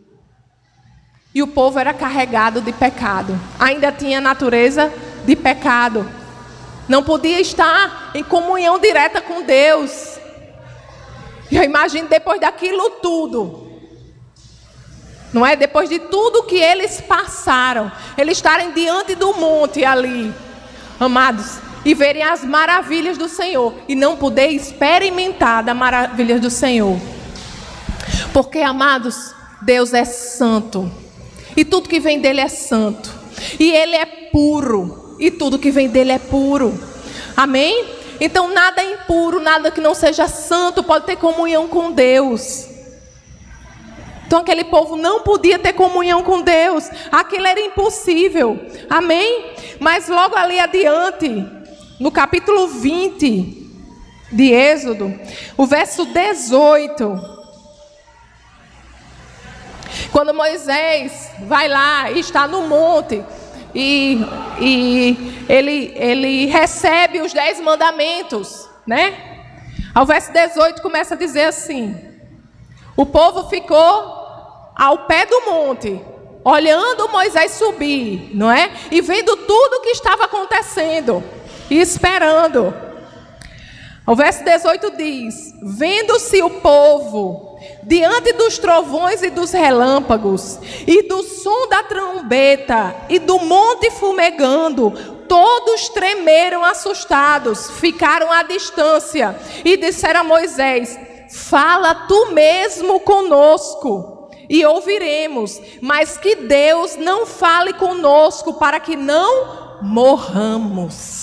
E 1.35 1.43
o 1.43 1.45
povo 1.45 1.77
era 1.77 1.93
carregado 1.93 2.59
de 2.61 2.73
pecado. 2.73 3.39
Ainda 3.59 3.91
tinha 3.91 4.19
natureza 4.19 4.91
de 5.23 5.35
pecado. 5.35 6.09
Não 6.89 7.03
podia 7.03 7.39
estar 7.39 8.09
em 8.15 8.23
comunhão 8.23 8.79
direta 8.79 9.21
com 9.21 9.43
Deus. 9.43 10.17
Eu 11.51 11.61
imagino 11.61 12.09
depois 12.09 12.41
daquilo 12.41 12.89
tudo. 12.99 13.71
Não 15.31 15.45
é? 15.45 15.55
Depois 15.55 15.89
de 15.89 15.99
tudo 15.99 16.41
que 16.41 16.57
eles 16.57 16.99
passaram, 17.01 17.91
eles 18.17 18.39
estarem 18.39 18.71
diante 18.71 19.13
do 19.13 19.31
monte 19.35 19.85
ali, 19.85 20.33
amados, 20.99 21.59
e 21.85 21.93
verem 21.93 22.23
as 22.23 22.43
maravilhas 22.43 23.17
do 23.17 23.27
Senhor 23.27 23.73
e 23.87 23.95
não 23.95 24.15
poder 24.15 24.47
experimentar 24.47 25.63
das 25.63 25.75
maravilhas 25.75 26.39
do 26.39 26.49
Senhor. 26.49 26.97
Porque, 28.31 28.59
amados, 28.59 29.33
Deus 29.61 29.93
é 29.93 30.05
santo. 30.05 30.91
E 31.55 31.63
tudo 31.63 31.89
que 31.89 31.99
vem 31.99 32.19
dele 32.19 32.41
é 32.41 32.47
santo. 32.47 33.13
E 33.59 33.71
ele 33.71 33.95
é 33.95 34.05
puro 34.05 35.15
e 35.19 35.29
tudo 35.31 35.59
que 35.59 35.71
vem 35.71 35.87
dele 35.87 36.11
é 36.11 36.19
puro. 36.19 36.77
Amém? 37.35 37.85
Então 38.19 38.47
nada 38.53 38.81
é 38.81 38.93
impuro, 38.93 39.39
nada 39.39 39.71
que 39.71 39.81
não 39.81 39.93
seja 39.93 40.27
santo 40.27 40.83
pode 40.83 41.05
ter 41.05 41.15
comunhão 41.15 41.67
com 41.67 41.91
Deus. 41.91 42.67
Então 44.25 44.39
aquele 44.39 44.63
povo 44.63 44.95
não 44.95 45.21
podia 45.21 45.59
ter 45.59 45.73
comunhão 45.73 46.23
com 46.23 46.41
Deus. 46.41 46.89
Aquilo 47.11 47.45
era 47.45 47.59
impossível. 47.59 48.59
Amém? 48.89 49.51
Mas 49.79 50.07
logo 50.07 50.35
ali 50.35 50.59
adiante, 50.59 51.45
no 52.03 52.11
capítulo 52.11 52.67
20 52.67 53.71
de 54.29 54.51
Êxodo, 54.51 55.17
o 55.55 55.65
verso 55.65 56.05
18, 56.05 57.17
quando 60.11 60.33
Moisés 60.33 61.31
vai 61.47 61.69
lá 61.69 62.11
e 62.11 62.19
está 62.19 62.45
no 62.45 62.63
monte, 62.63 63.23
e, 63.73 64.19
e 64.59 65.45
ele, 65.47 65.93
ele 65.95 66.45
recebe 66.47 67.21
os 67.21 67.31
dez 67.31 67.61
mandamentos, 67.61 68.67
né? 68.85 69.45
Ao 69.95 70.05
verso 70.05 70.29
18 70.33 70.81
começa 70.81 71.13
a 71.13 71.17
dizer 71.17 71.45
assim: 71.45 71.95
O 72.97 73.05
povo 73.05 73.47
ficou 73.47 74.73
ao 74.75 75.05
pé 75.07 75.25
do 75.25 75.39
monte, 75.45 76.01
olhando 76.43 77.07
Moisés 77.07 77.51
subir, 77.51 78.29
não 78.33 78.51
é? 78.51 78.71
E 78.91 78.99
vendo 78.99 79.37
tudo 79.37 79.77
o 79.77 79.81
que 79.81 79.91
estava 79.91 80.25
acontecendo, 80.25 81.23
e 81.69 81.79
esperando. 81.79 82.73
O 84.05 84.15
verso 84.15 84.43
18 84.43 84.97
diz: 84.97 85.53
Vendo-se 85.61 86.41
o 86.41 86.49
povo 86.49 87.57
diante 87.83 88.33
dos 88.33 88.57
trovões 88.57 89.23
e 89.23 89.29
dos 89.29 89.51
relâmpagos, 89.51 90.59
e 90.85 91.03
do 91.03 91.23
som 91.23 91.67
da 91.69 91.83
trombeta, 91.83 92.95
e 93.07 93.17
do 93.17 93.39
monte 93.39 93.89
fumegando, 93.91 94.91
todos 95.27 95.87
tremeram 95.89 96.65
assustados, 96.65 97.69
ficaram 97.71 98.31
à 98.31 98.43
distância, 98.43 99.35
e 99.63 99.77
disseram 99.77 100.19
a 100.21 100.23
Moisés: 100.25 100.99
Fala 101.29 101.95
tu 101.95 102.31
mesmo 102.33 102.99
conosco, 102.99 104.29
e 104.49 104.65
ouviremos, 104.65 105.61
mas 105.81 106.17
que 106.17 106.35
Deus 106.35 106.97
não 106.97 107.25
fale 107.25 107.71
conosco, 107.73 108.53
para 108.55 108.81
que 108.81 108.97
não 108.97 109.79
morramos. 109.81 111.22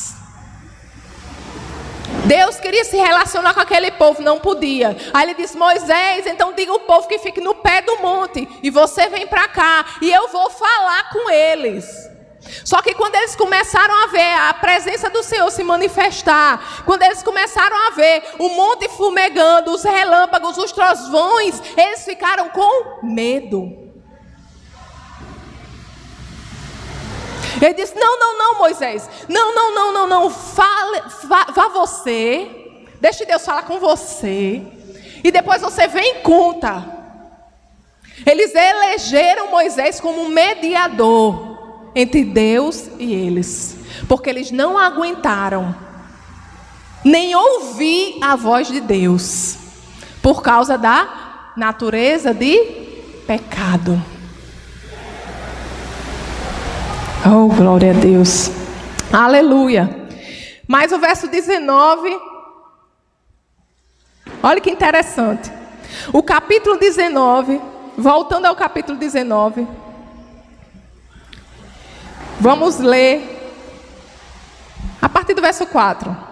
Deus 2.31 2.61
queria 2.61 2.85
se 2.85 2.97
relacionar 2.97 3.53
com 3.55 3.59
aquele 3.59 3.91
povo, 3.91 4.23
não 4.23 4.39
podia. 4.39 4.97
Aí 5.13 5.25
ele 5.25 5.35
disse: 5.35 5.57
Moisés, 5.57 6.29
então 6.29 6.53
diga 6.53 6.71
ao 6.71 6.79
povo 6.79 7.09
que 7.09 7.19
fique 7.19 7.41
no 7.41 7.57
pé 7.57 7.83
do 7.83 7.97
monte, 7.97 8.49
e 8.63 8.71
você 8.71 9.09
vem 9.09 9.27
para 9.27 9.49
cá, 9.49 9.85
e 10.01 10.13
eu 10.13 10.29
vou 10.29 10.49
falar 10.49 11.11
com 11.11 11.29
eles. 11.29 12.09
Só 12.65 12.81
que 12.83 12.95
quando 12.95 13.17
eles 13.17 13.35
começaram 13.35 14.05
a 14.05 14.07
ver 14.07 14.33
a 14.49 14.55
presença 14.55 15.11
do 15.11 15.25
Senhor 15.25 15.51
se 15.51 15.65
manifestar, 15.65 16.85
quando 16.87 17.03
eles 17.03 17.21
começaram 17.21 17.77
a 17.89 17.91
ver 17.91 18.23
o 18.39 18.49
monte 18.51 18.89
fumegando, 18.91 19.73
os 19.73 19.83
relâmpagos, 19.83 20.57
os 20.57 20.71
trovões, 20.71 21.61
eles 21.77 22.05
ficaram 22.05 22.49
com 22.51 23.05
medo. 23.05 23.90
Ele 27.61 27.75
disse: 27.75 27.95
Não, 27.95 28.19
não, 28.19 28.39
não, 28.39 28.59
Moisés. 28.59 29.09
Não, 29.29 29.55
não, 29.55 29.75
não, 29.75 29.93
não, 29.93 30.07
não. 30.07 30.31
Fale, 30.31 31.03
vá, 31.25 31.47
vá 31.55 31.69
você. 31.69 32.49
Deixe 33.01 33.25
Deus 33.25 33.45
falar 33.45 33.63
com 33.63 33.79
você. 33.79 34.63
E 35.23 35.31
depois 35.31 35.61
você 35.61 35.87
vem 35.87 36.19
e 36.19 36.21
conta. 36.21 36.99
Eles 38.27 38.55
elegeram 38.55 39.51
Moisés 39.51 40.01
como 40.01 40.29
mediador 40.29 41.91
entre 41.95 42.25
Deus 42.25 42.89
e 42.99 43.13
eles. 43.15 43.77
Porque 44.09 44.31
eles 44.31 44.51
não 44.51 44.79
aguentaram 44.79 45.75
nem 47.05 47.35
ouvir 47.35 48.19
a 48.21 48.37
voz 48.37 48.69
de 48.69 48.81
Deus. 48.81 49.57
Por 50.23 50.43
causa 50.43 50.77
da 50.77 51.53
natureza 51.57 52.35
de 52.35 52.59
pecado. 53.27 54.01
Oh, 57.27 57.49
glória 57.49 57.91
a 57.91 57.95
Deus. 57.95 58.51
Aleluia. 59.13 60.09
Mas 60.67 60.91
o 60.91 60.99
verso 60.99 61.29
19. 61.29 62.19
Olha 64.43 64.61
que 64.61 64.71
interessante. 64.71 65.53
O 66.15 66.23
capítulo 66.23 66.79
19, 66.79 67.61
voltando 67.99 68.47
ao 68.47 68.57
capítulo 68.57 68.97
19. 68.99 69.67
Vamos 72.41 72.79
ler 72.79 73.39
a 75.03 75.09
partir 75.09 75.35
do 75.35 75.43
verso 75.43 75.67
4 75.67 76.30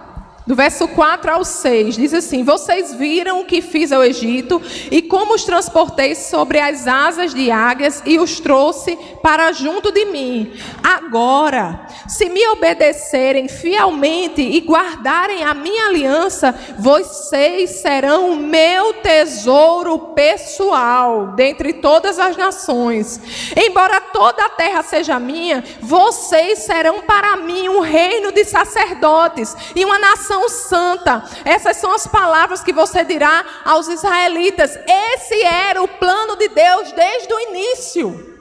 do 0.49 0.55
verso 0.55 0.88
4 0.88 1.31
ao 1.31 1.45
6, 1.45 1.95
diz 1.95 2.14
assim: 2.14 2.43
Vocês 2.43 2.95
viram 2.95 3.40
o 3.40 3.45
que 3.45 3.61
fiz 3.61 3.93
ao 3.93 4.02
Egito 4.02 4.62
e 4.90 5.02
como 5.02 5.35
os 5.35 5.45
transportei 5.45 6.14
sobre 6.14 6.59
as 6.59 6.87
asas 6.87 7.35
de 7.35 7.50
águias 7.50 8.02
e 8.07 8.19
os 8.19 8.40
trouxe 8.40 8.97
para 9.23 9.52
junto 9.52 9.93
de 9.93 10.07
mim. 10.07 10.50
Agora, 10.83 11.87
se 12.09 12.31
me 12.31 12.49
obedecerem 12.49 13.47
fielmente 13.47 14.40
e 14.40 14.59
guardarem 14.61 15.45
a 15.45 15.52
minha 15.52 15.88
aliança, 15.88 16.59
vocês 16.78 17.69
serão 17.83 18.33
o 18.33 18.37
meu 18.37 18.95
tesouro 18.95 19.99
pessoal 20.14 21.26
dentre 21.37 21.75
todas 21.75 22.19
as 22.19 22.38
nações. 22.38 23.21
Embora 23.55 24.00
toda 24.00 24.47
a 24.47 24.49
terra 24.49 24.83
seja 24.83 25.21
minha, 25.21 25.62
vocês 25.83 26.61
serão 26.61 27.02
para 27.02 27.37
mim 27.37 27.69
um 27.69 27.81
reino 27.81 28.33
de 28.33 28.47
sacerdotes 28.47 29.55
e 29.76 29.85
uma 29.85 29.99
nação 29.99 30.38
nação 30.38 30.49
santa. 30.49 31.25
Essas 31.45 31.76
são 31.78 31.92
as 31.92 32.07
palavras 32.07 32.62
que 32.62 32.73
você 32.73 33.04
dirá 33.04 33.45
aos 33.64 33.88
israelitas. 33.88 34.78
Esse 34.87 35.42
era 35.42 35.83
o 35.83 35.88
plano 35.88 36.37
de 36.37 36.49
Deus 36.49 36.92
desde 36.92 37.33
o 37.33 37.40
início. 37.40 38.37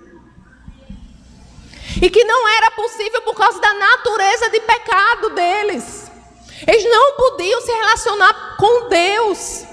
E 2.02 2.10
que 2.10 2.24
não 2.24 2.48
era 2.50 2.72
possível 2.72 3.22
por 3.24 3.34
causa 3.34 3.60
da 3.60 3.74
natureza 3.74 4.50
de 4.50 4.60
pecado 4.60 5.30
deles. 5.32 6.12
Eles 6.68 6.84
não 6.84 7.16
podiam 7.16 7.62
se 7.62 7.72
relacionar 7.72 8.56
com 8.58 8.90
Deus. 8.90 9.64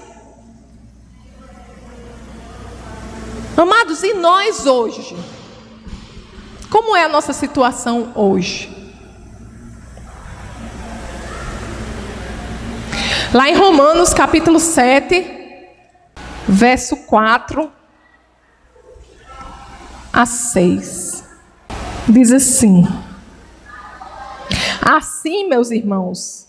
Amados, 3.57 4.03
e 4.03 4.13
nós 4.13 4.65
hoje? 4.65 5.15
Como 6.69 6.95
é 6.95 7.03
a 7.03 7.09
nossa 7.09 7.31
situação 7.31 8.11
hoje? 8.15 8.74
Lá 13.35 13.49
em 13.49 13.53
Romanos 13.53 14.13
capítulo 14.13 14.61
7, 14.61 15.67
verso 16.47 16.95
4 17.05 17.69
a 20.13 20.25
6. 20.25 21.21
Diz 22.07 22.31
assim: 22.31 22.87
Assim, 24.81 25.49
meus 25.49 25.69
irmãos, 25.69 26.47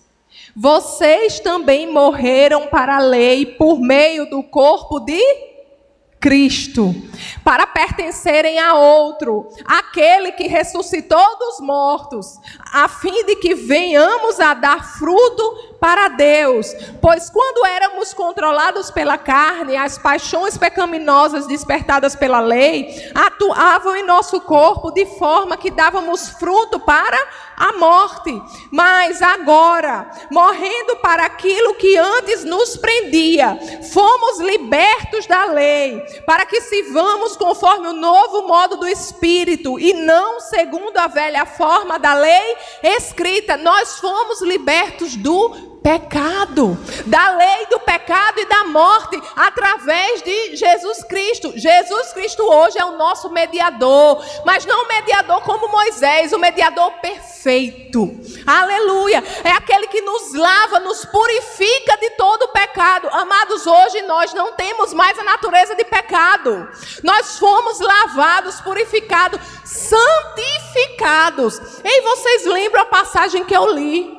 vocês 0.54 1.40
também 1.40 1.92
morreram 1.92 2.68
para 2.68 2.98
a 2.98 3.00
lei 3.00 3.44
por 3.44 3.80
meio 3.80 4.30
do 4.30 4.44
corpo 4.44 5.00
de 5.00 5.20
Cristo, 6.20 6.94
para 7.44 7.66
pertencerem 7.66 8.58
a 8.58 8.74
outro, 8.74 9.48
aquele 9.64 10.32
que 10.32 10.48
ressuscitou 10.48 11.38
dos 11.38 11.60
mortos, 11.60 12.38
a 12.72 12.88
fim 12.88 13.24
de 13.24 13.36
que 13.36 13.54
venhamos 13.54 14.40
a 14.40 14.54
dar 14.54 14.98
fruto 14.98 15.75
para 15.80 16.08
Deus. 16.08 16.74
Pois 17.00 17.30
quando 17.30 17.66
éramos 17.66 18.12
controlados 18.14 18.90
pela 18.90 19.18
carne, 19.18 19.76
as 19.76 19.98
paixões 19.98 20.56
pecaminosas 20.56 21.46
despertadas 21.46 22.14
pela 22.14 22.40
lei 22.40 23.10
atuavam 23.14 23.96
em 23.96 24.04
nosso 24.04 24.40
corpo 24.40 24.90
de 24.90 25.06
forma 25.18 25.56
que 25.56 25.70
dávamos 25.70 26.28
fruto 26.30 26.80
para 26.80 27.18
a 27.56 27.72
morte. 27.72 28.40
Mas 28.70 29.22
agora, 29.22 30.10
morrendo 30.30 30.96
para 30.96 31.24
aquilo 31.24 31.74
que 31.74 31.96
antes 31.96 32.44
nos 32.44 32.76
prendia, 32.76 33.58
fomos 33.92 34.40
libertos 34.40 35.26
da 35.26 35.46
lei, 35.46 36.00
para 36.26 36.44
que 36.44 36.60
sirvamos 36.60 37.36
conforme 37.36 37.88
o 37.88 37.92
novo 37.92 38.46
modo 38.46 38.76
do 38.76 38.86
Espírito 38.86 39.78
e 39.78 39.92
não 39.94 40.40
segundo 40.40 40.96
a 40.98 41.06
velha 41.06 41.46
forma 41.46 41.98
da 41.98 42.14
lei 42.14 42.56
escrita. 42.82 43.56
Nós 43.56 43.98
fomos 43.98 44.42
libertos 44.42 45.16
do 45.16 45.75
pecado, 45.86 46.76
da 47.06 47.36
lei 47.36 47.66
do 47.66 47.78
pecado 47.78 48.40
e 48.40 48.46
da 48.46 48.64
morte, 48.64 49.22
através 49.36 50.20
de 50.20 50.56
Jesus 50.56 51.04
Cristo. 51.04 51.52
Jesus 51.54 52.12
Cristo 52.12 52.42
hoje 52.42 52.76
é 52.76 52.84
o 52.84 52.98
nosso 52.98 53.30
mediador, 53.30 54.20
mas 54.44 54.66
não 54.66 54.82
o 54.82 54.88
mediador 54.88 55.42
como 55.42 55.68
Moisés, 55.68 56.32
o 56.32 56.40
mediador 56.40 56.90
perfeito. 56.94 58.18
Aleluia! 58.44 59.22
É 59.44 59.50
aquele 59.50 59.86
que 59.86 60.00
nos 60.00 60.34
lava, 60.34 60.80
nos 60.80 61.04
purifica 61.04 61.96
de 61.98 62.10
todo 62.16 62.42
o 62.42 62.48
pecado. 62.48 63.08
Amados, 63.12 63.64
hoje 63.64 64.02
nós 64.02 64.34
não 64.34 64.54
temos 64.54 64.92
mais 64.92 65.16
a 65.20 65.22
natureza 65.22 65.76
de 65.76 65.84
pecado. 65.84 66.68
Nós 67.04 67.38
fomos 67.38 67.78
lavados, 67.78 68.60
purificados, 68.60 69.40
santificados. 69.64 71.60
E 71.84 72.00
vocês 72.00 72.44
lembram 72.44 72.82
a 72.82 72.86
passagem 72.86 73.44
que 73.44 73.56
eu 73.56 73.72
li? 73.72 74.15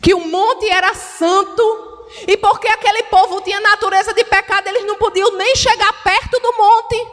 Que 0.00 0.14
o 0.14 0.20
monte 0.28 0.68
era 0.68 0.94
santo, 0.94 2.06
e 2.26 2.36
porque 2.36 2.68
aquele 2.68 3.04
povo 3.04 3.40
tinha 3.40 3.60
natureza 3.60 4.12
de 4.14 4.24
pecado, 4.24 4.68
eles 4.68 4.86
não 4.86 4.96
podiam 4.96 5.36
nem 5.36 5.54
chegar 5.56 5.92
perto 6.02 6.40
do 6.40 6.56
monte. 6.56 7.06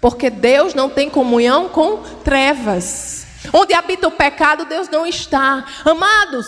Porque 0.00 0.30
Deus 0.30 0.74
não 0.74 0.88
tem 0.88 1.10
comunhão 1.10 1.68
com 1.68 2.02
trevas. 2.24 3.26
Onde 3.52 3.74
habita 3.74 4.08
o 4.08 4.12
pecado, 4.12 4.64
Deus 4.64 4.88
não 4.88 5.06
está. 5.06 5.64
Amados, 5.84 6.46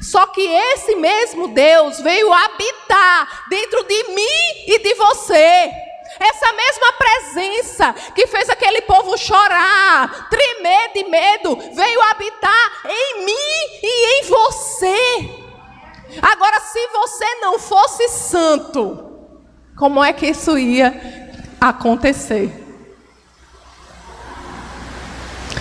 só 0.00 0.26
que 0.26 0.40
esse 0.40 0.94
mesmo 0.96 1.48
Deus 1.48 2.00
veio 2.00 2.32
habitar 2.32 3.44
dentro 3.48 3.84
de 3.84 4.04
mim 4.14 4.64
e 4.66 4.78
de 4.78 4.94
você. 4.94 5.87
Essa 6.20 6.52
mesma 6.52 6.92
presença 6.92 7.92
que 8.14 8.26
fez 8.26 8.48
aquele 8.48 8.82
povo 8.82 9.16
chorar, 9.16 10.28
tremer 10.28 10.92
de 10.92 11.04
medo, 11.04 11.56
veio 11.74 12.02
habitar 12.02 12.82
em 12.88 13.24
mim 13.24 13.80
e 13.82 14.20
em 14.20 14.22
você. 14.24 15.48
Agora, 16.20 16.60
se 16.60 16.86
você 16.88 17.34
não 17.36 17.58
fosse 17.58 18.08
santo, 18.08 19.08
como 19.76 20.02
é 20.02 20.12
que 20.12 20.26
isso 20.26 20.58
ia 20.58 21.30
acontecer? 21.60 22.64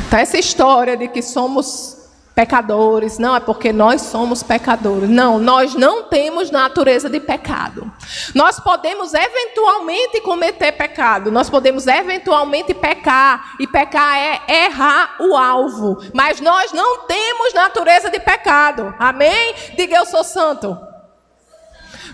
Então, 0.08 0.20
essa 0.20 0.38
história 0.38 0.96
de 0.96 1.08
que 1.10 1.22
somos 1.22 1.97
pecadores, 2.38 3.18
não 3.18 3.36
é 3.36 3.40
porque 3.40 3.74
nós 3.74 4.00
somos 4.00 4.44
pecadores. 4.44 5.10
Não, 5.10 5.40
nós 5.40 5.74
não 5.74 6.04
temos 6.04 6.52
natureza 6.52 7.10
de 7.10 7.20
pecado. 7.20 7.92
Nós 8.36 8.60
podemos 8.60 9.12
eventualmente 9.16 10.22
cometer 10.22 10.72
pecado, 10.74 11.32
nós 11.32 11.50
podemos 11.50 11.88
eventualmente 11.88 12.76
pecar, 12.76 13.56
e 13.60 13.66
pecar 13.66 14.16
é 14.16 14.66
errar 14.66 15.16
o 15.20 15.36
alvo, 15.36 15.98
mas 16.14 16.40
nós 16.40 16.72
não 16.72 17.08
temos 17.08 17.56
natureza 17.56 18.08
de 18.12 18.20
pecado. 18.20 18.94
Amém? 19.00 19.56
Diga 19.76 19.98
eu 19.98 20.06
sou 20.06 20.24
santo. 20.24 20.78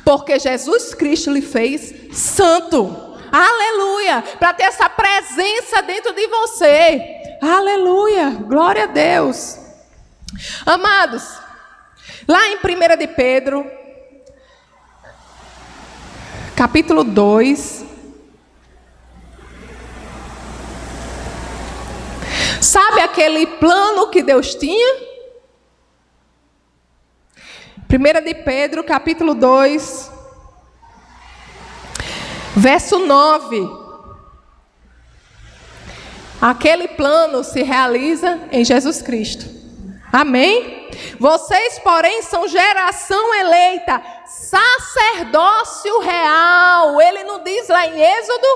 Porque 0.05 0.39
Jesus 0.39 0.93
Cristo 0.93 1.31
lhe 1.31 1.41
fez 1.41 2.15
santo. 2.17 3.17
Aleluia! 3.29 4.23
Para 4.39 4.53
ter 4.53 4.63
essa 4.63 4.88
presença 4.88 5.81
dentro 5.81 6.13
de 6.13 6.25
você. 6.27 7.01
Aleluia! 7.41 8.29
Glória 8.29 8.83
a 8.83 8.88
Deus. 8.88 9.62
Amados, 10.65 11.37
lá 12.27 12.47
em 12.47 12.55
1 12.57 12.97
de 12.97 13.07
Pedro, 13.07 13.69
capítulo 16.55 17.03
2, 17.03 17.85
sabe 22.61 23.01
aquele 23.01 23.45
plano 23.45 24.09
que 24.09 24.23
Deus 24.23 24.55
tinha? 24.55 25.13
1 27.89 28.23
de 28.23 28.33
Pedro, 28.33 28.83
capítulo 28.83 29.35
2, 29.35 30.11
verso 32.55 32.97
9. 32.99 33.83
Aquele 36.41 36.87
plano 36.87 37.43
se 37.43 37.61
realiza 37.61 38.39
em 38.51 38.65
Jesus 38.65 39.01
Cristo. 39.01 39.52
Amém? 40.13 40.91
Vocês, 41.19 41.80
porém, 41.80 42.21
são 42.21 42.47
geração 42.47 43.34
eleita, 43.34 43.99
sacerdócio 44.28 45.99
real. 46.02 47.02
Ele 47.02 47.23
não 47.23 47.43
diz 47.43 47.67
lá 47.67 47.88
em 47.88 47.99
Êxodo 47.99 48.47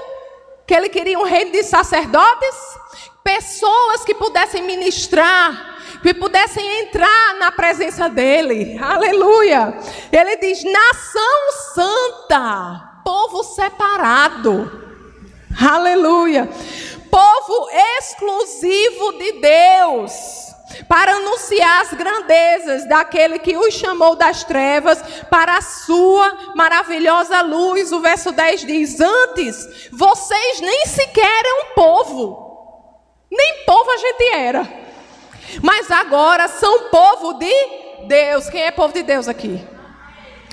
que 0.68 0.74
ele 0.76 0.88
queria 0.88 1.18
um 1.18 1.24
reino 1.24 1.52
de 1.52 1.64
sacerdotes? 1.64 2.78
Pessoas 3.24 4.06
que 4.06 4.14
pudessem 4.14 4.62
ministrar, 4.62 5.80
que 6.04 6.14
pudessem 6.14 6.82
entrar 6.82 7.40
na 7.40 7.52
presença 7.52 8.08
dele. 8.08 8.78
Aleluia. 8.80 9.80
Ele 10.12 10.38
diz: 10.38 10.64
nação 10.64 11.52
santa, 11.74 13.02
povo 13.04 13.44
separado. 13.44 14.86
Aleluia. 15.60 16.48
Povo 17.10 17.68
exclusivo 17.98 19.14
de 19.14 19.32
Deus 19.42 20.47
para 20.88 21.14
anunciar 21.14 21.82
as 21.82 21.94
grandezas 21.94 22.88
daquele 22.88 23.40
que 23.40 23.58
os 23.58 23.74
chamou 23.74 24.16
das 24.16 24.44
trevas 24.44 25.02
para 25.30 25.58
a 25.58 25.62
sua 25.62 26.54
maravilhosa 26.56 27.42
luz. 27.42 27.92
O 27.92 28.00
verso 28.00 28.32
10 28.32 28.62
diz: 28.66 29.00
Antes 29.00 29.90
vocês 29.92 30.62
nem 30.62 30.86
sequer 30.86 31.28
eram 31.28 31.74
povo, 31.76 32.98
nem 33.32 33.66
povo 33.66 33.92
a 33.92 33.98
gente 33.98 34.24
era, 34.34 34.68
mas 35.62 35.92
agora 35.92 36.48
são 36.48 36.90
povo 36.90 37.34
de 37.34 37.54
Deus. 38.08 38.50
Quem 38.50 38.64
é 38.64 38.72
povo 38.72 38.94
de 38.94 39.04
Deus 39.04 39.28
aqui? 39.28 39.66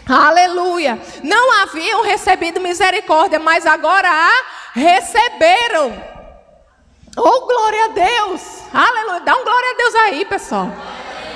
Aleluia! 0.07 1.01
Não 1.23 1.63
haviam 1.63 2.03
recebido 2.03 2.61
misericórdia, 2.61 3.39
mas 3.39 3.65
agora 3.65 4.09
a 4.11 4.33
receberam. 4.75 6.14
Oh, 7.17 7.47
glória 7.47 7.85
a 7.85 7.89
Deus! 7.89 8.43
Aleluia! 8.73 9.21
Dá 9.21 9.37
um 9.37 9.45
glória 9.45 9.71
a 9.71 9.75
Deus 9.75 9.95
aí, 9.95 10.25
pessoal. 10.25 10.69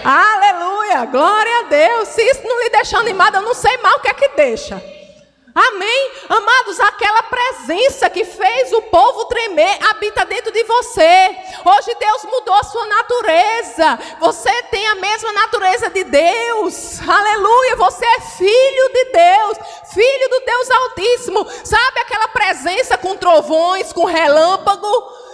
Aleluia! 0.05 1.05
Glória 1.05 1.59
a 1.61 1.63
Deus! 1.63 2.09
Se 2.09 2.23
isso 2.23 2.41
não 2.43 2.63
lhe 2.65 2.71
deixar 2.71 2.99
animado, 2.99 3.37
eu 3.37 3.43
não 3.43 3.55
sei 3.55 3.77
mal 3.79 3.97
o 3.97 4.01
que 4.01 4.09
é 4.09 4.15
que 4.15 4.29
deixa. 4.31 4.83
Amém? 5.55 6.11
Amados, 6.29 6.81
aquela 6.81 7.23
presença 7.25 8.11
que 8.11 8.25
fez 8.25 8.73
o 8.73 8.83
povo 8.83 9.25
tremer 9.27 9.79
habita 9.89 10.25
dentro 10.25 10.53
de 10.53 10.65
você. 10.65 11.37
Hoje 11.65 11.95
Deus 11.99 12.25
mudou 12.25 12.55
a 12.55 12.63
sua 12.65 12.87
natureza. 12.87 13.99
Você 14.21 14.63
tem 14.65 14.87
a 14.87 14.97
mesma 14.97 15.33
natureza 15.33 15.91
de 15.91 16.05
Deus. 16.05 17.01
Aleluia. 17.09 17.77
Você 17.77 18.05
é 18.05 18.21
filho 18.21 18.93
de 18.93 19.05
Deus, 19.13 19.59
filho 19.95 20.29
do 20.29 20.41
Deus 20.45 20.71
Altíssimo. 20.71 21.47
Sabe 21.65 22.01
aquela 22.01 22.29
presença 22.29 22.97
com 22.99 23.17
trovões, 23.17 23.93
com 23.93 24.05
relâmpago? 24.05 25.28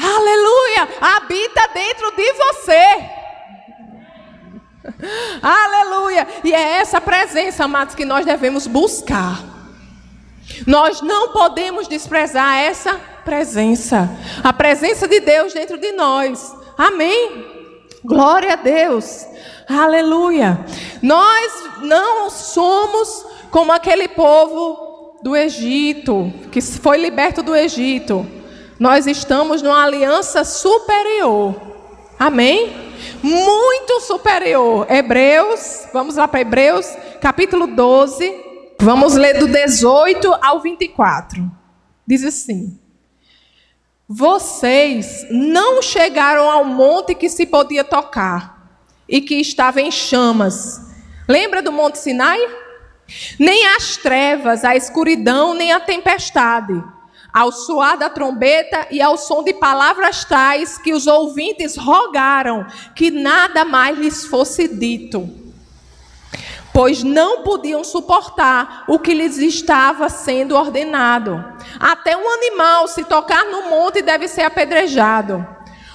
Aleluia! 0.00 0.88
Habita 1.00 1.68
dentro 1.74 2.12
de 2.12 2.32
você. 2.32 3.18
Aleluia! 5.42 6.26
E 6.44 6.54
é 6.54 6.76
essa 6.76 7.00
presença, 7.00 7.64
amados, 7.64 7.94
que 7.94 8.04
nós 8.04 8.24
devemos 8.24 8.66
buscar. 8.66 9.42
Nós 10.66 11.02
não 11.02 11.32
podemos 11.32 11.88
desprezar 11.88 12.56
essa 12.58 12.94
presença, 13.24 14.08
a 14.42 14.52
presença 14.52 15.06
de 15.06 15.20
Deus 15.20 15.52
dentro 15.52 15.78
de 15.78 15.92
nós. 15.92 16.54
Amém. 16.76 17.46
Glória 18.04 18.54
a 18.54 18.56
Deus. 18.56 19.26
Aleluia. 19.68 20.64
Nós 21.02 21.52
não 21.82 22.30
somos 22.30 23.26
como 23.50 23.72
aquele 23.72 24.08
povo 24.08 25.18
do 25.22 25.36
Egito, 25.36 26.32
que 26.50 26.60
foi 26.60 26.98
liberto 26.98 27.42
do 27.42 27.54
Egito. 27.54 28.26
Nós 28.78 29.08
estamos 29.08 29.60
numa 29.60 29.82
aliança 29.82 30.44
superior. 30.44 31.54
Amém? 32.16 32.92
Muito 33.20 34.00
superior. 34.00 34.86
Hebreus, 34.88 35.88
vamos 35.92 36.14
lá 36.14 36.28
para 36.28 36.40
Hebreus, 36.40 36.86
capítulo 37.20 37.66
12. 37.66 38.46
Vamos 38.80 39.14
ler 39.14 39.38
do 39.40 39.48
18 39.48 40.32
ao 40.40 40.60
24. 40.60 41.50
Diz 42.06 42.24
assim: 42.24 42.78
Vocês 44.08 45.26
não 45.28 45.82
chegaram 45.82 46.48
ao 46.48 46.64
monte 46.64 47.16
que 47.16 47.28
se 47.28 47.46
podia 47.46 47.82
tocar 47.82 48.80
e 49.08 49.20
que 49.20 49.40
estava 49.40 49.80
em 49.80 49.90
chamas. 49.90 50.80
Lembra 51.26 51.60
do 51.60 51.72
Monte 51.72 51.98
Sinai? 51.98 52.38
Nem 53.40 53.66
as 53.74 53.96
trevas, 53.96 54.64
a 54.64 54.76
escuridão, 54.76 55.52
nem 55.52 55.72
a 55.72 55.80
tempestade. 55.80 56.80
Ao 57.32 57.52
soar 57.52 57.98
da 57.98 58.08
trombeta 58.08 58.86
e 58.90 59.02
ao 59.02 59.18
som 59.18 59.44
de 59.44 59.52
palavras 59.52 60.24
tais 60.24 60.78
que 60.78 60.92
os 60.92 61.06
ouvintes 61.06 61.76
rogaram 61.76 62.66
que 62.94 63.10
nada 63.10 63.64
mais 63.64 63.98
lhes 63.98 64.24
fosse 64.24 64.66
dito. 64.66 65.28
Pois 66.72 67.02
não 67.02 67.42
podiam 67.42 67.82
suportar 67.82 68.84
o 68.88 68.98
que 68.98 69.12
lhes 69.12 69.38
estava 69.38 70.08
sendo 70.08 70.56
ordenado. 70.56 71.44
Até 71.78 72.16
um 72.16 72.28
animal, 72.30 72.86
se 72.86 73.04
tocar 73.04 73.44
no 73.46 73.68
monte, 73.68 74.00
deve 74.00 74.28
ser 74.28 74.42
apedrejado. 74.42 75.46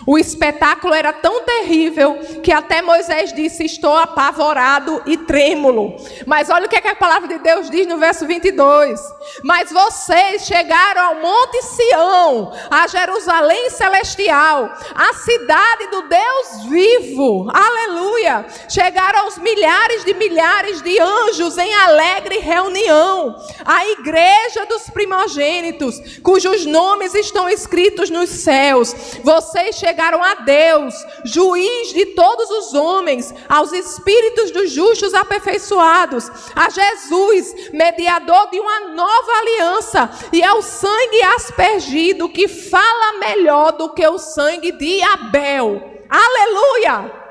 O 0.06 0.18
espetáculo 0.18 0.94
era 0.94 1.14
tão 1.14 1.44
terrível 1.44 2.20
que 2.44 2.52
até 2.52 2.82
Moisés 2.82 3.32
disse: 3.32 3.64
Estou 3.64 3.96
apavorado 3.96 5.02
e 5.06 5.18
trêmulo. 5.18 5.96
Mas 6.28 6.50
olha 6.50 6.66
o 6.66 6.70
que, 6.70 6.76
é 6.76 6.82
que 6.82 6.90
a 6.90 6.96
palavra 6.96 7.28
de 7.30 7.40
Deus 7.40 7.70
diz 7.70 7.88
no 7.88 7.98
verso 7.98 8.28
22. 8.28 9.00
Mas 9.44 9.70
vocês 9.72 10.46
chegaram 10.46 11.02
ao 11.02 11.16
Monte 11.16 11.62
Sião, 11.64 12.54
a 12.72 12.88
Jerusalém 12.88 13.70
celestial, 13.70 14.74
a 14.96 15.14
cidade 15.14 15.88
do 15.88 16.02
Deus 16.04 16.66
vivo. 16.70 17.50
Aleluia! 17.54 18.46
Chegaram 18.70 19.26
aos 19.26 19.38
milhares 19.38 20.06
de 20.06 20.14
milhares 20.14 20.82
de 20.82 20.98
anjos 20.98 21.58
em 21.58 21.74
alegre 21.76 22.40
reunião. 22.40 23.36
A 23.66 23.86
igreja 23.88 24.66
dos 24.66 24.90
primogênitos, 24.90 26.20
cujos 26.24 26.66
nomes 26.66 27.14
estão 27.14 27.50
escritos 27.50 28.10
nos 28.10 28.30
céus. 28.30 28.94
Vocês 29.24 29.76
chegaram 29.76 30.24
a 30.24 30.36
Deus, 30.36 30.94
juiz 31.26 31.94
de 31.94 32.06
todos 32.08 32.50
os 32.50 32.74
homens, 32.74 33.34
aos 33.50 33.74
espíritos 33.74 34.52
dos 34.52 34.72
justos 34.72 35.14
aperfeiçoados, 35.14 36.32
a 36.56 36.70
Jesus, 36.70 37.72
mediador 37.74 38.50
de 38.50 38.60
uma 38.60 38.80
nova 38.92 39.33
aliança, 39.34 40.10
e 40.32 40.44
ao 40.44 40.62
sangue 40.62 41.22
aspergido, 41.36 42.30
que 42.30 42.48
fala 42.48 43.20
melhor 43.20 43.72
do 43.74 43.94
que 43.94 44.06
o 44.08 44.18
sangue 44.18 44.72
de 44.72 45.02
Abel. 45.02 46.04
Aleluia! 46.10 47.24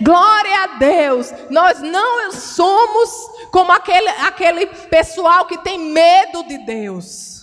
Glória 0.00 0.62
a 0.62 0.66
Deus. 0.78 1.32
Nós 1.50 1.80
não 1.80 2.32
somos 2.32 3.10
como 3.50 3.72
aquele, 3.72 4.08
aquele 4.08 4.66
pessoal 4.66 5.46
que 5.46 5.58
tem 5.58 5.78
medo 5.78 6.42
de 6.44 6.58
Deus. 6.58 7.33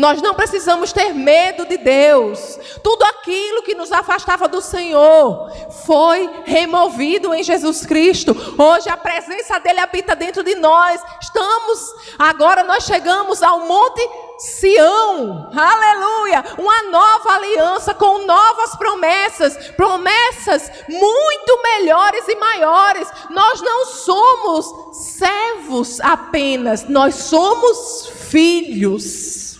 Nós 0.00 0.22
não 0.22 0.32
precisamos 0.32 0.94
ter 0.94 1.12
medo 1.12 1.66
de 1.66 1.76
Deus. 1.76 2.58
Tudo 2.82 3.02
aquilo 3.02 3.62
que 3.62 3.74
nos 3.74 3.92
afastava 3.92 4.48
do 4.48 4.62
Senhor 4.62 5.52
foi 5.84 6.26
removido 6.46 7.34
em 7.34 7.42
Jesus 7.42 7.84
Cristo. 7.84 8.34
Hoje 8.56 8.88
a 8.88 8.96
presença 8.96 9.60
dele 9.60 9.78
habita 9.78 10.16
dentro 10.16 10.42
de 10.42 10.54
nós. 10.54 11.02
Estamos, 11.20 11.94
agora 12.18 12.64
nós 12.64 12.84
chegamos 12.84 13.42
ao 13.42 13.60
Monte 13.66 14.00
Sião. 14.38 15.50
Aleluia! 15.54 16.46
Uma 16.56 16.82
nova 16.84 17.34
aliança 17.34 17.92
com 17.92 18.24
novas 18.24 18.74
promessas, 18.76 19.54
promessas 19.76 20.72
muito 20.88 21.62
melhores 21.62 22.26
e 22.26 22.36
maiores. 22.36 23.06
Nós 23.28 23.60
não 23.60 23.84
somos 23.84 24.96
servos 24.96 26.00
apenas, 26.00 26.88
nós 26.88 27.16
somos 27.16 28.06
filhos. 28.30 29.59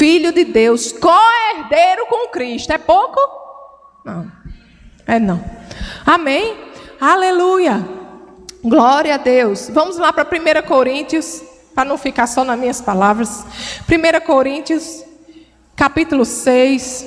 Filho 0.00 0.32
de 0.32 0.44
Deus, 0.46 0.92
co-herdeiro 0.92 2.06
com 2.06 2.30
Cristo. 2.30 2.72
É 2.72 2.78
pouco? 2.78 3.20
Não. 4.02 4.32
É 5.06 5.18
não. 5.18 5.44
Amém? 6.06 6.56
Aleluia. 6.98 7.86
Glória 8.64 9.16
a 9.16 9.18
Deus. 9.18 9.68
Vamos 9.70 9.98
lá 9.98 10.10
para 10.10 10.24
1 10.24 10.66
Coríntios, 10.66 11.42
para 11.74 11.84
não 11.84 11.98
ficar 11.98 12.26
só 12.26 12.44
nas 12.44 12.58
minhas 12.58 12.80
palavras. 12.80 13.44
1 13.86 14.24
Coríntios, 14.24 15.04
capítulo 15.76 16.24
6. 16.24 17.06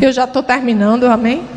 Eu 0.00 0.12
já 0.12 0.22
estou 0.22 0.44
terminando, 0.44 1.06
amém? 1.06 1.48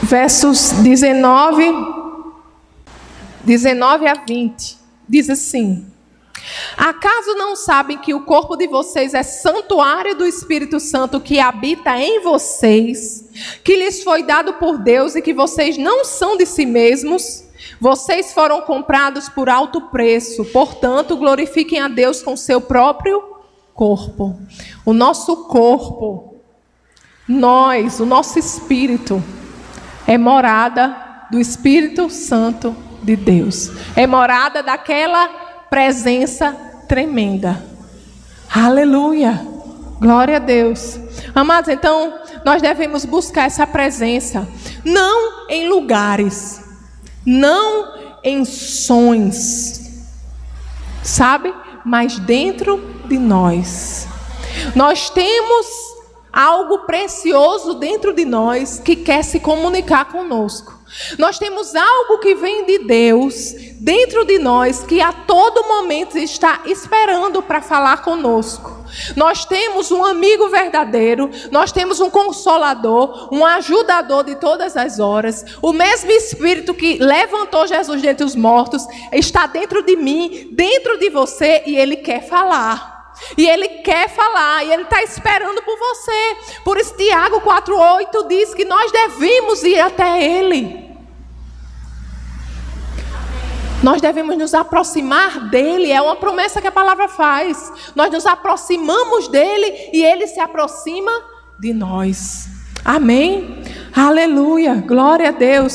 Versos 0.00 0.70
19, 0.74 1.74
19 3.44 4.06
a 4.06 4.14
20 4.14 4.81
diz 5.08 5.28
assim: 5.28 5.86
Acaso 6.76 7.34
não 7.34 7.54
sabem 7.54 7.98
que 7.98 8.14
o 8.14 8.24
corpo 8.24 8.56
de 8.56 8.66
vocês 8.66 9.14
é 9.14 9.22
santuário 9.22 10.16
do 10.16 10.26
Espírito 10.26 10.80
Santo 10.80 11.20
que 11.20 11.38
habita 11.38 11.96
em 11.98 12.20
vocês, 12.20 13.28
que 13.62 13.76
lhes 13.76 14.02
foi 14.02 14.22
dado 14.22 14.54
por 14.54 14.78
Deus 14.78 15.14
e 15.14 15.22
que 15.22 15.32
vocês 15.32 15.76
não 15.76 16.04
são 16.04 16.36
de 16.36 16.46
si 16.46 16.66
mesmos? 16.66 17.44
Vocês 17.80 18.32
foram 18.32 18.62
comprados 18.62 19.28
por 19.28 19.48
alto 19.48 19.82
preço, 19.82 20.44
portanto, 20.46 21.16
glorifiquem 21.16 21.80
a 21.80 21.88
Deus 21.88 22.22
com 22.22 22.36
seu 22.36 22.60
próprio 22.60 23.22
corpo. 23.74 24.38
O 24.84 24.92
nosso 24.92 25.44
corpo, 25.44 26.36
nós, 27.28 28.00
o 28.00 28.06
nosso 28.06 28.38
espírito, 28.38 29.22
é 30.06 30.18
morada 30.18 31.26
do 31.30 31.38
Espírito 31.38 32.10
Santo 32.10 32.76
de 33.02 33.16
Deus. 33.16 33.70
É 33.96 34.06
morada 34.06 34.62
daquela 34.62 35.28
presença 35.68 36.56
tremenda. 36.88 37.62
Aleluia. 38.54 39.46
Glória 39.98 40.36
a 40.36 40.40
Deus. 40.40 40.98
Amados, 41.34 41.68
então, 41.68 42.18
nós 42.44 42.60
devemos 42.60 43.04
buscar 43.04 43.46
essa 43.46 43.66
presença, 43.66 44.46
não 44.84 45.48
em 45.48 45.68
lugares, 45.68 46.60
não 47.24 47.94
em 48.22 48.44
sons, 48.44 49.80
sabe? 51.02 51.54
Mas 51.84 52.18
dentro 52.18 52.82
de 53.06 53.16
nós. 53.16 54.06
Nós 54.74 55.08
temos 55.08 55.66
algo 56.32 56.80
precioso 56.80 57.74
dentro 57.74 58.12
de 58.12 58.24
nós 58.24 58.80
que 58.80 58.96
quer 58.96 59.22
se 59.22 59.38
comunicar 59.38 60.06
conosco. 60.06 60.81
Nós 61.18 61.38
temos 61.38 61.74
algo 61.74 62.18
que 62.18 62.34
vem 62.34 62.64
de 62.64 62.78
Deus 62.80 63.54
dentro 63.80 64.24
de 64.24 64.38
nós 64.38 64.82
que 64.82 65.00
a 65.00 65.12
todo 65.12 65.66
momento 65.66 66.18
está 66.18 66.62
esperando 66.66 67.42
para 67.42 67.62
falar 67.62 68.02
conosco. 68.02 68.82
Nós 69.16 69.44
temos 69.44 69.90
um 69.90 70.04
amigo 70.04 70.48
verdadeiro, 70.48 71.30
nós 71.50 71.72
temos 71.72 71.98
um 72.00 72.10
consolador, 72.10 73.28
um 73.32 73.44
ajudador 73.44 74.24
de 74.24 74.36
todas 74.36 74.76
as 74.76 74.98
horas. 74.98 75.44
O 75.62 75.72
mesmo 75.72 76.10
Espírito 76.10 76.74
que 76.74 76.98
levantou 76.98 77.66
Jesus 77.66 78.02
dentre 78.02 78.24
os 78.24 78.36
mortos 78.36 78.86
está 79.10 79.46
dentro 79.46 79.82
de 79.82 79.96
mim, 79.96 80.48
dentro 80.52 80.98
de 80.98 81.08
você 81.08 81.62
e 81.66 81.76
ele 81.76 81.96
quer 81.96 82.26
falar. 82.26 82.92
E 83.36 83.48
ele 83.48 83.68
quer 83.68 84.08
falar, 84.08 84.64
e 84.64 84.72
ele 84.72 84.82
está 84.82 85.02
esperando 85.02 85.62
por 85.62 85.78
você. 85.78 86.36
Por 86.64 86.78
isso, 86.78 86.96
Tiago 86.96 87.40
4,8 87.40 88.26
diz 88.26 88.54
que 88.54 88.64
nós 88.64 88.90
devemos 88.90 89.62
ir 89.62 89.78
até 89.78 90.22
ele. 90.22 90.81
Nós 93.82 94.00
devemos 94.00 94.38
nos 94.38 94.54
aproximar 94.54 95.50
dele, 95.50 95.90
é 95.90 96.00
uma 96.00 96.14
promessa 96.14 96.60
que 96.60 96.68
a 96.68 96.72
palavra 96.72 97.08
faz. 97.08 97.90
Nós 97.96 98.12
nos 98.12 98.24
aproximamos 98.24 99.26
dele 99.26 99.90
e 99.92 100.04
ele 100.04 100.28
se 100.28 100.38
aproxima 100.38 101.10
de 101.58 101.72
nós. 101.72 102.48
Amém? 102.84 103.62
Aleluia, 103.94 104.76
glória 104.76 105.30
a 105.30 105.32
Deus. 105.32 105.74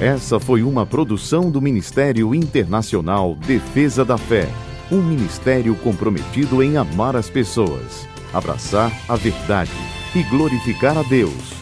Essa 0.00 0.38
foi 0.38 0.62
uma 0.62 0.86
produção 0.86 1.50
do 1.50 1.60
Ministério 1.60 2.34
Internacional 2.34 3.34
Defesa 3.34 4.04
da 4.04 4.18
Fé, 4.18 4.48
um 4.90 5.00
ministério 5.00 5.74
comprometido 5.76 6.62
em 6.62 6.76
amar 6.76 7.16
as 7.16 7.28
pessoas. 7.28 8.06
abraçar 8.32 8.90
a 9.08 9.14
verdade 9.14 9.70
e 10.14 10.22
glorificar 10.22 10.96
a 10.96 11.02
Deus. 11.02 11.61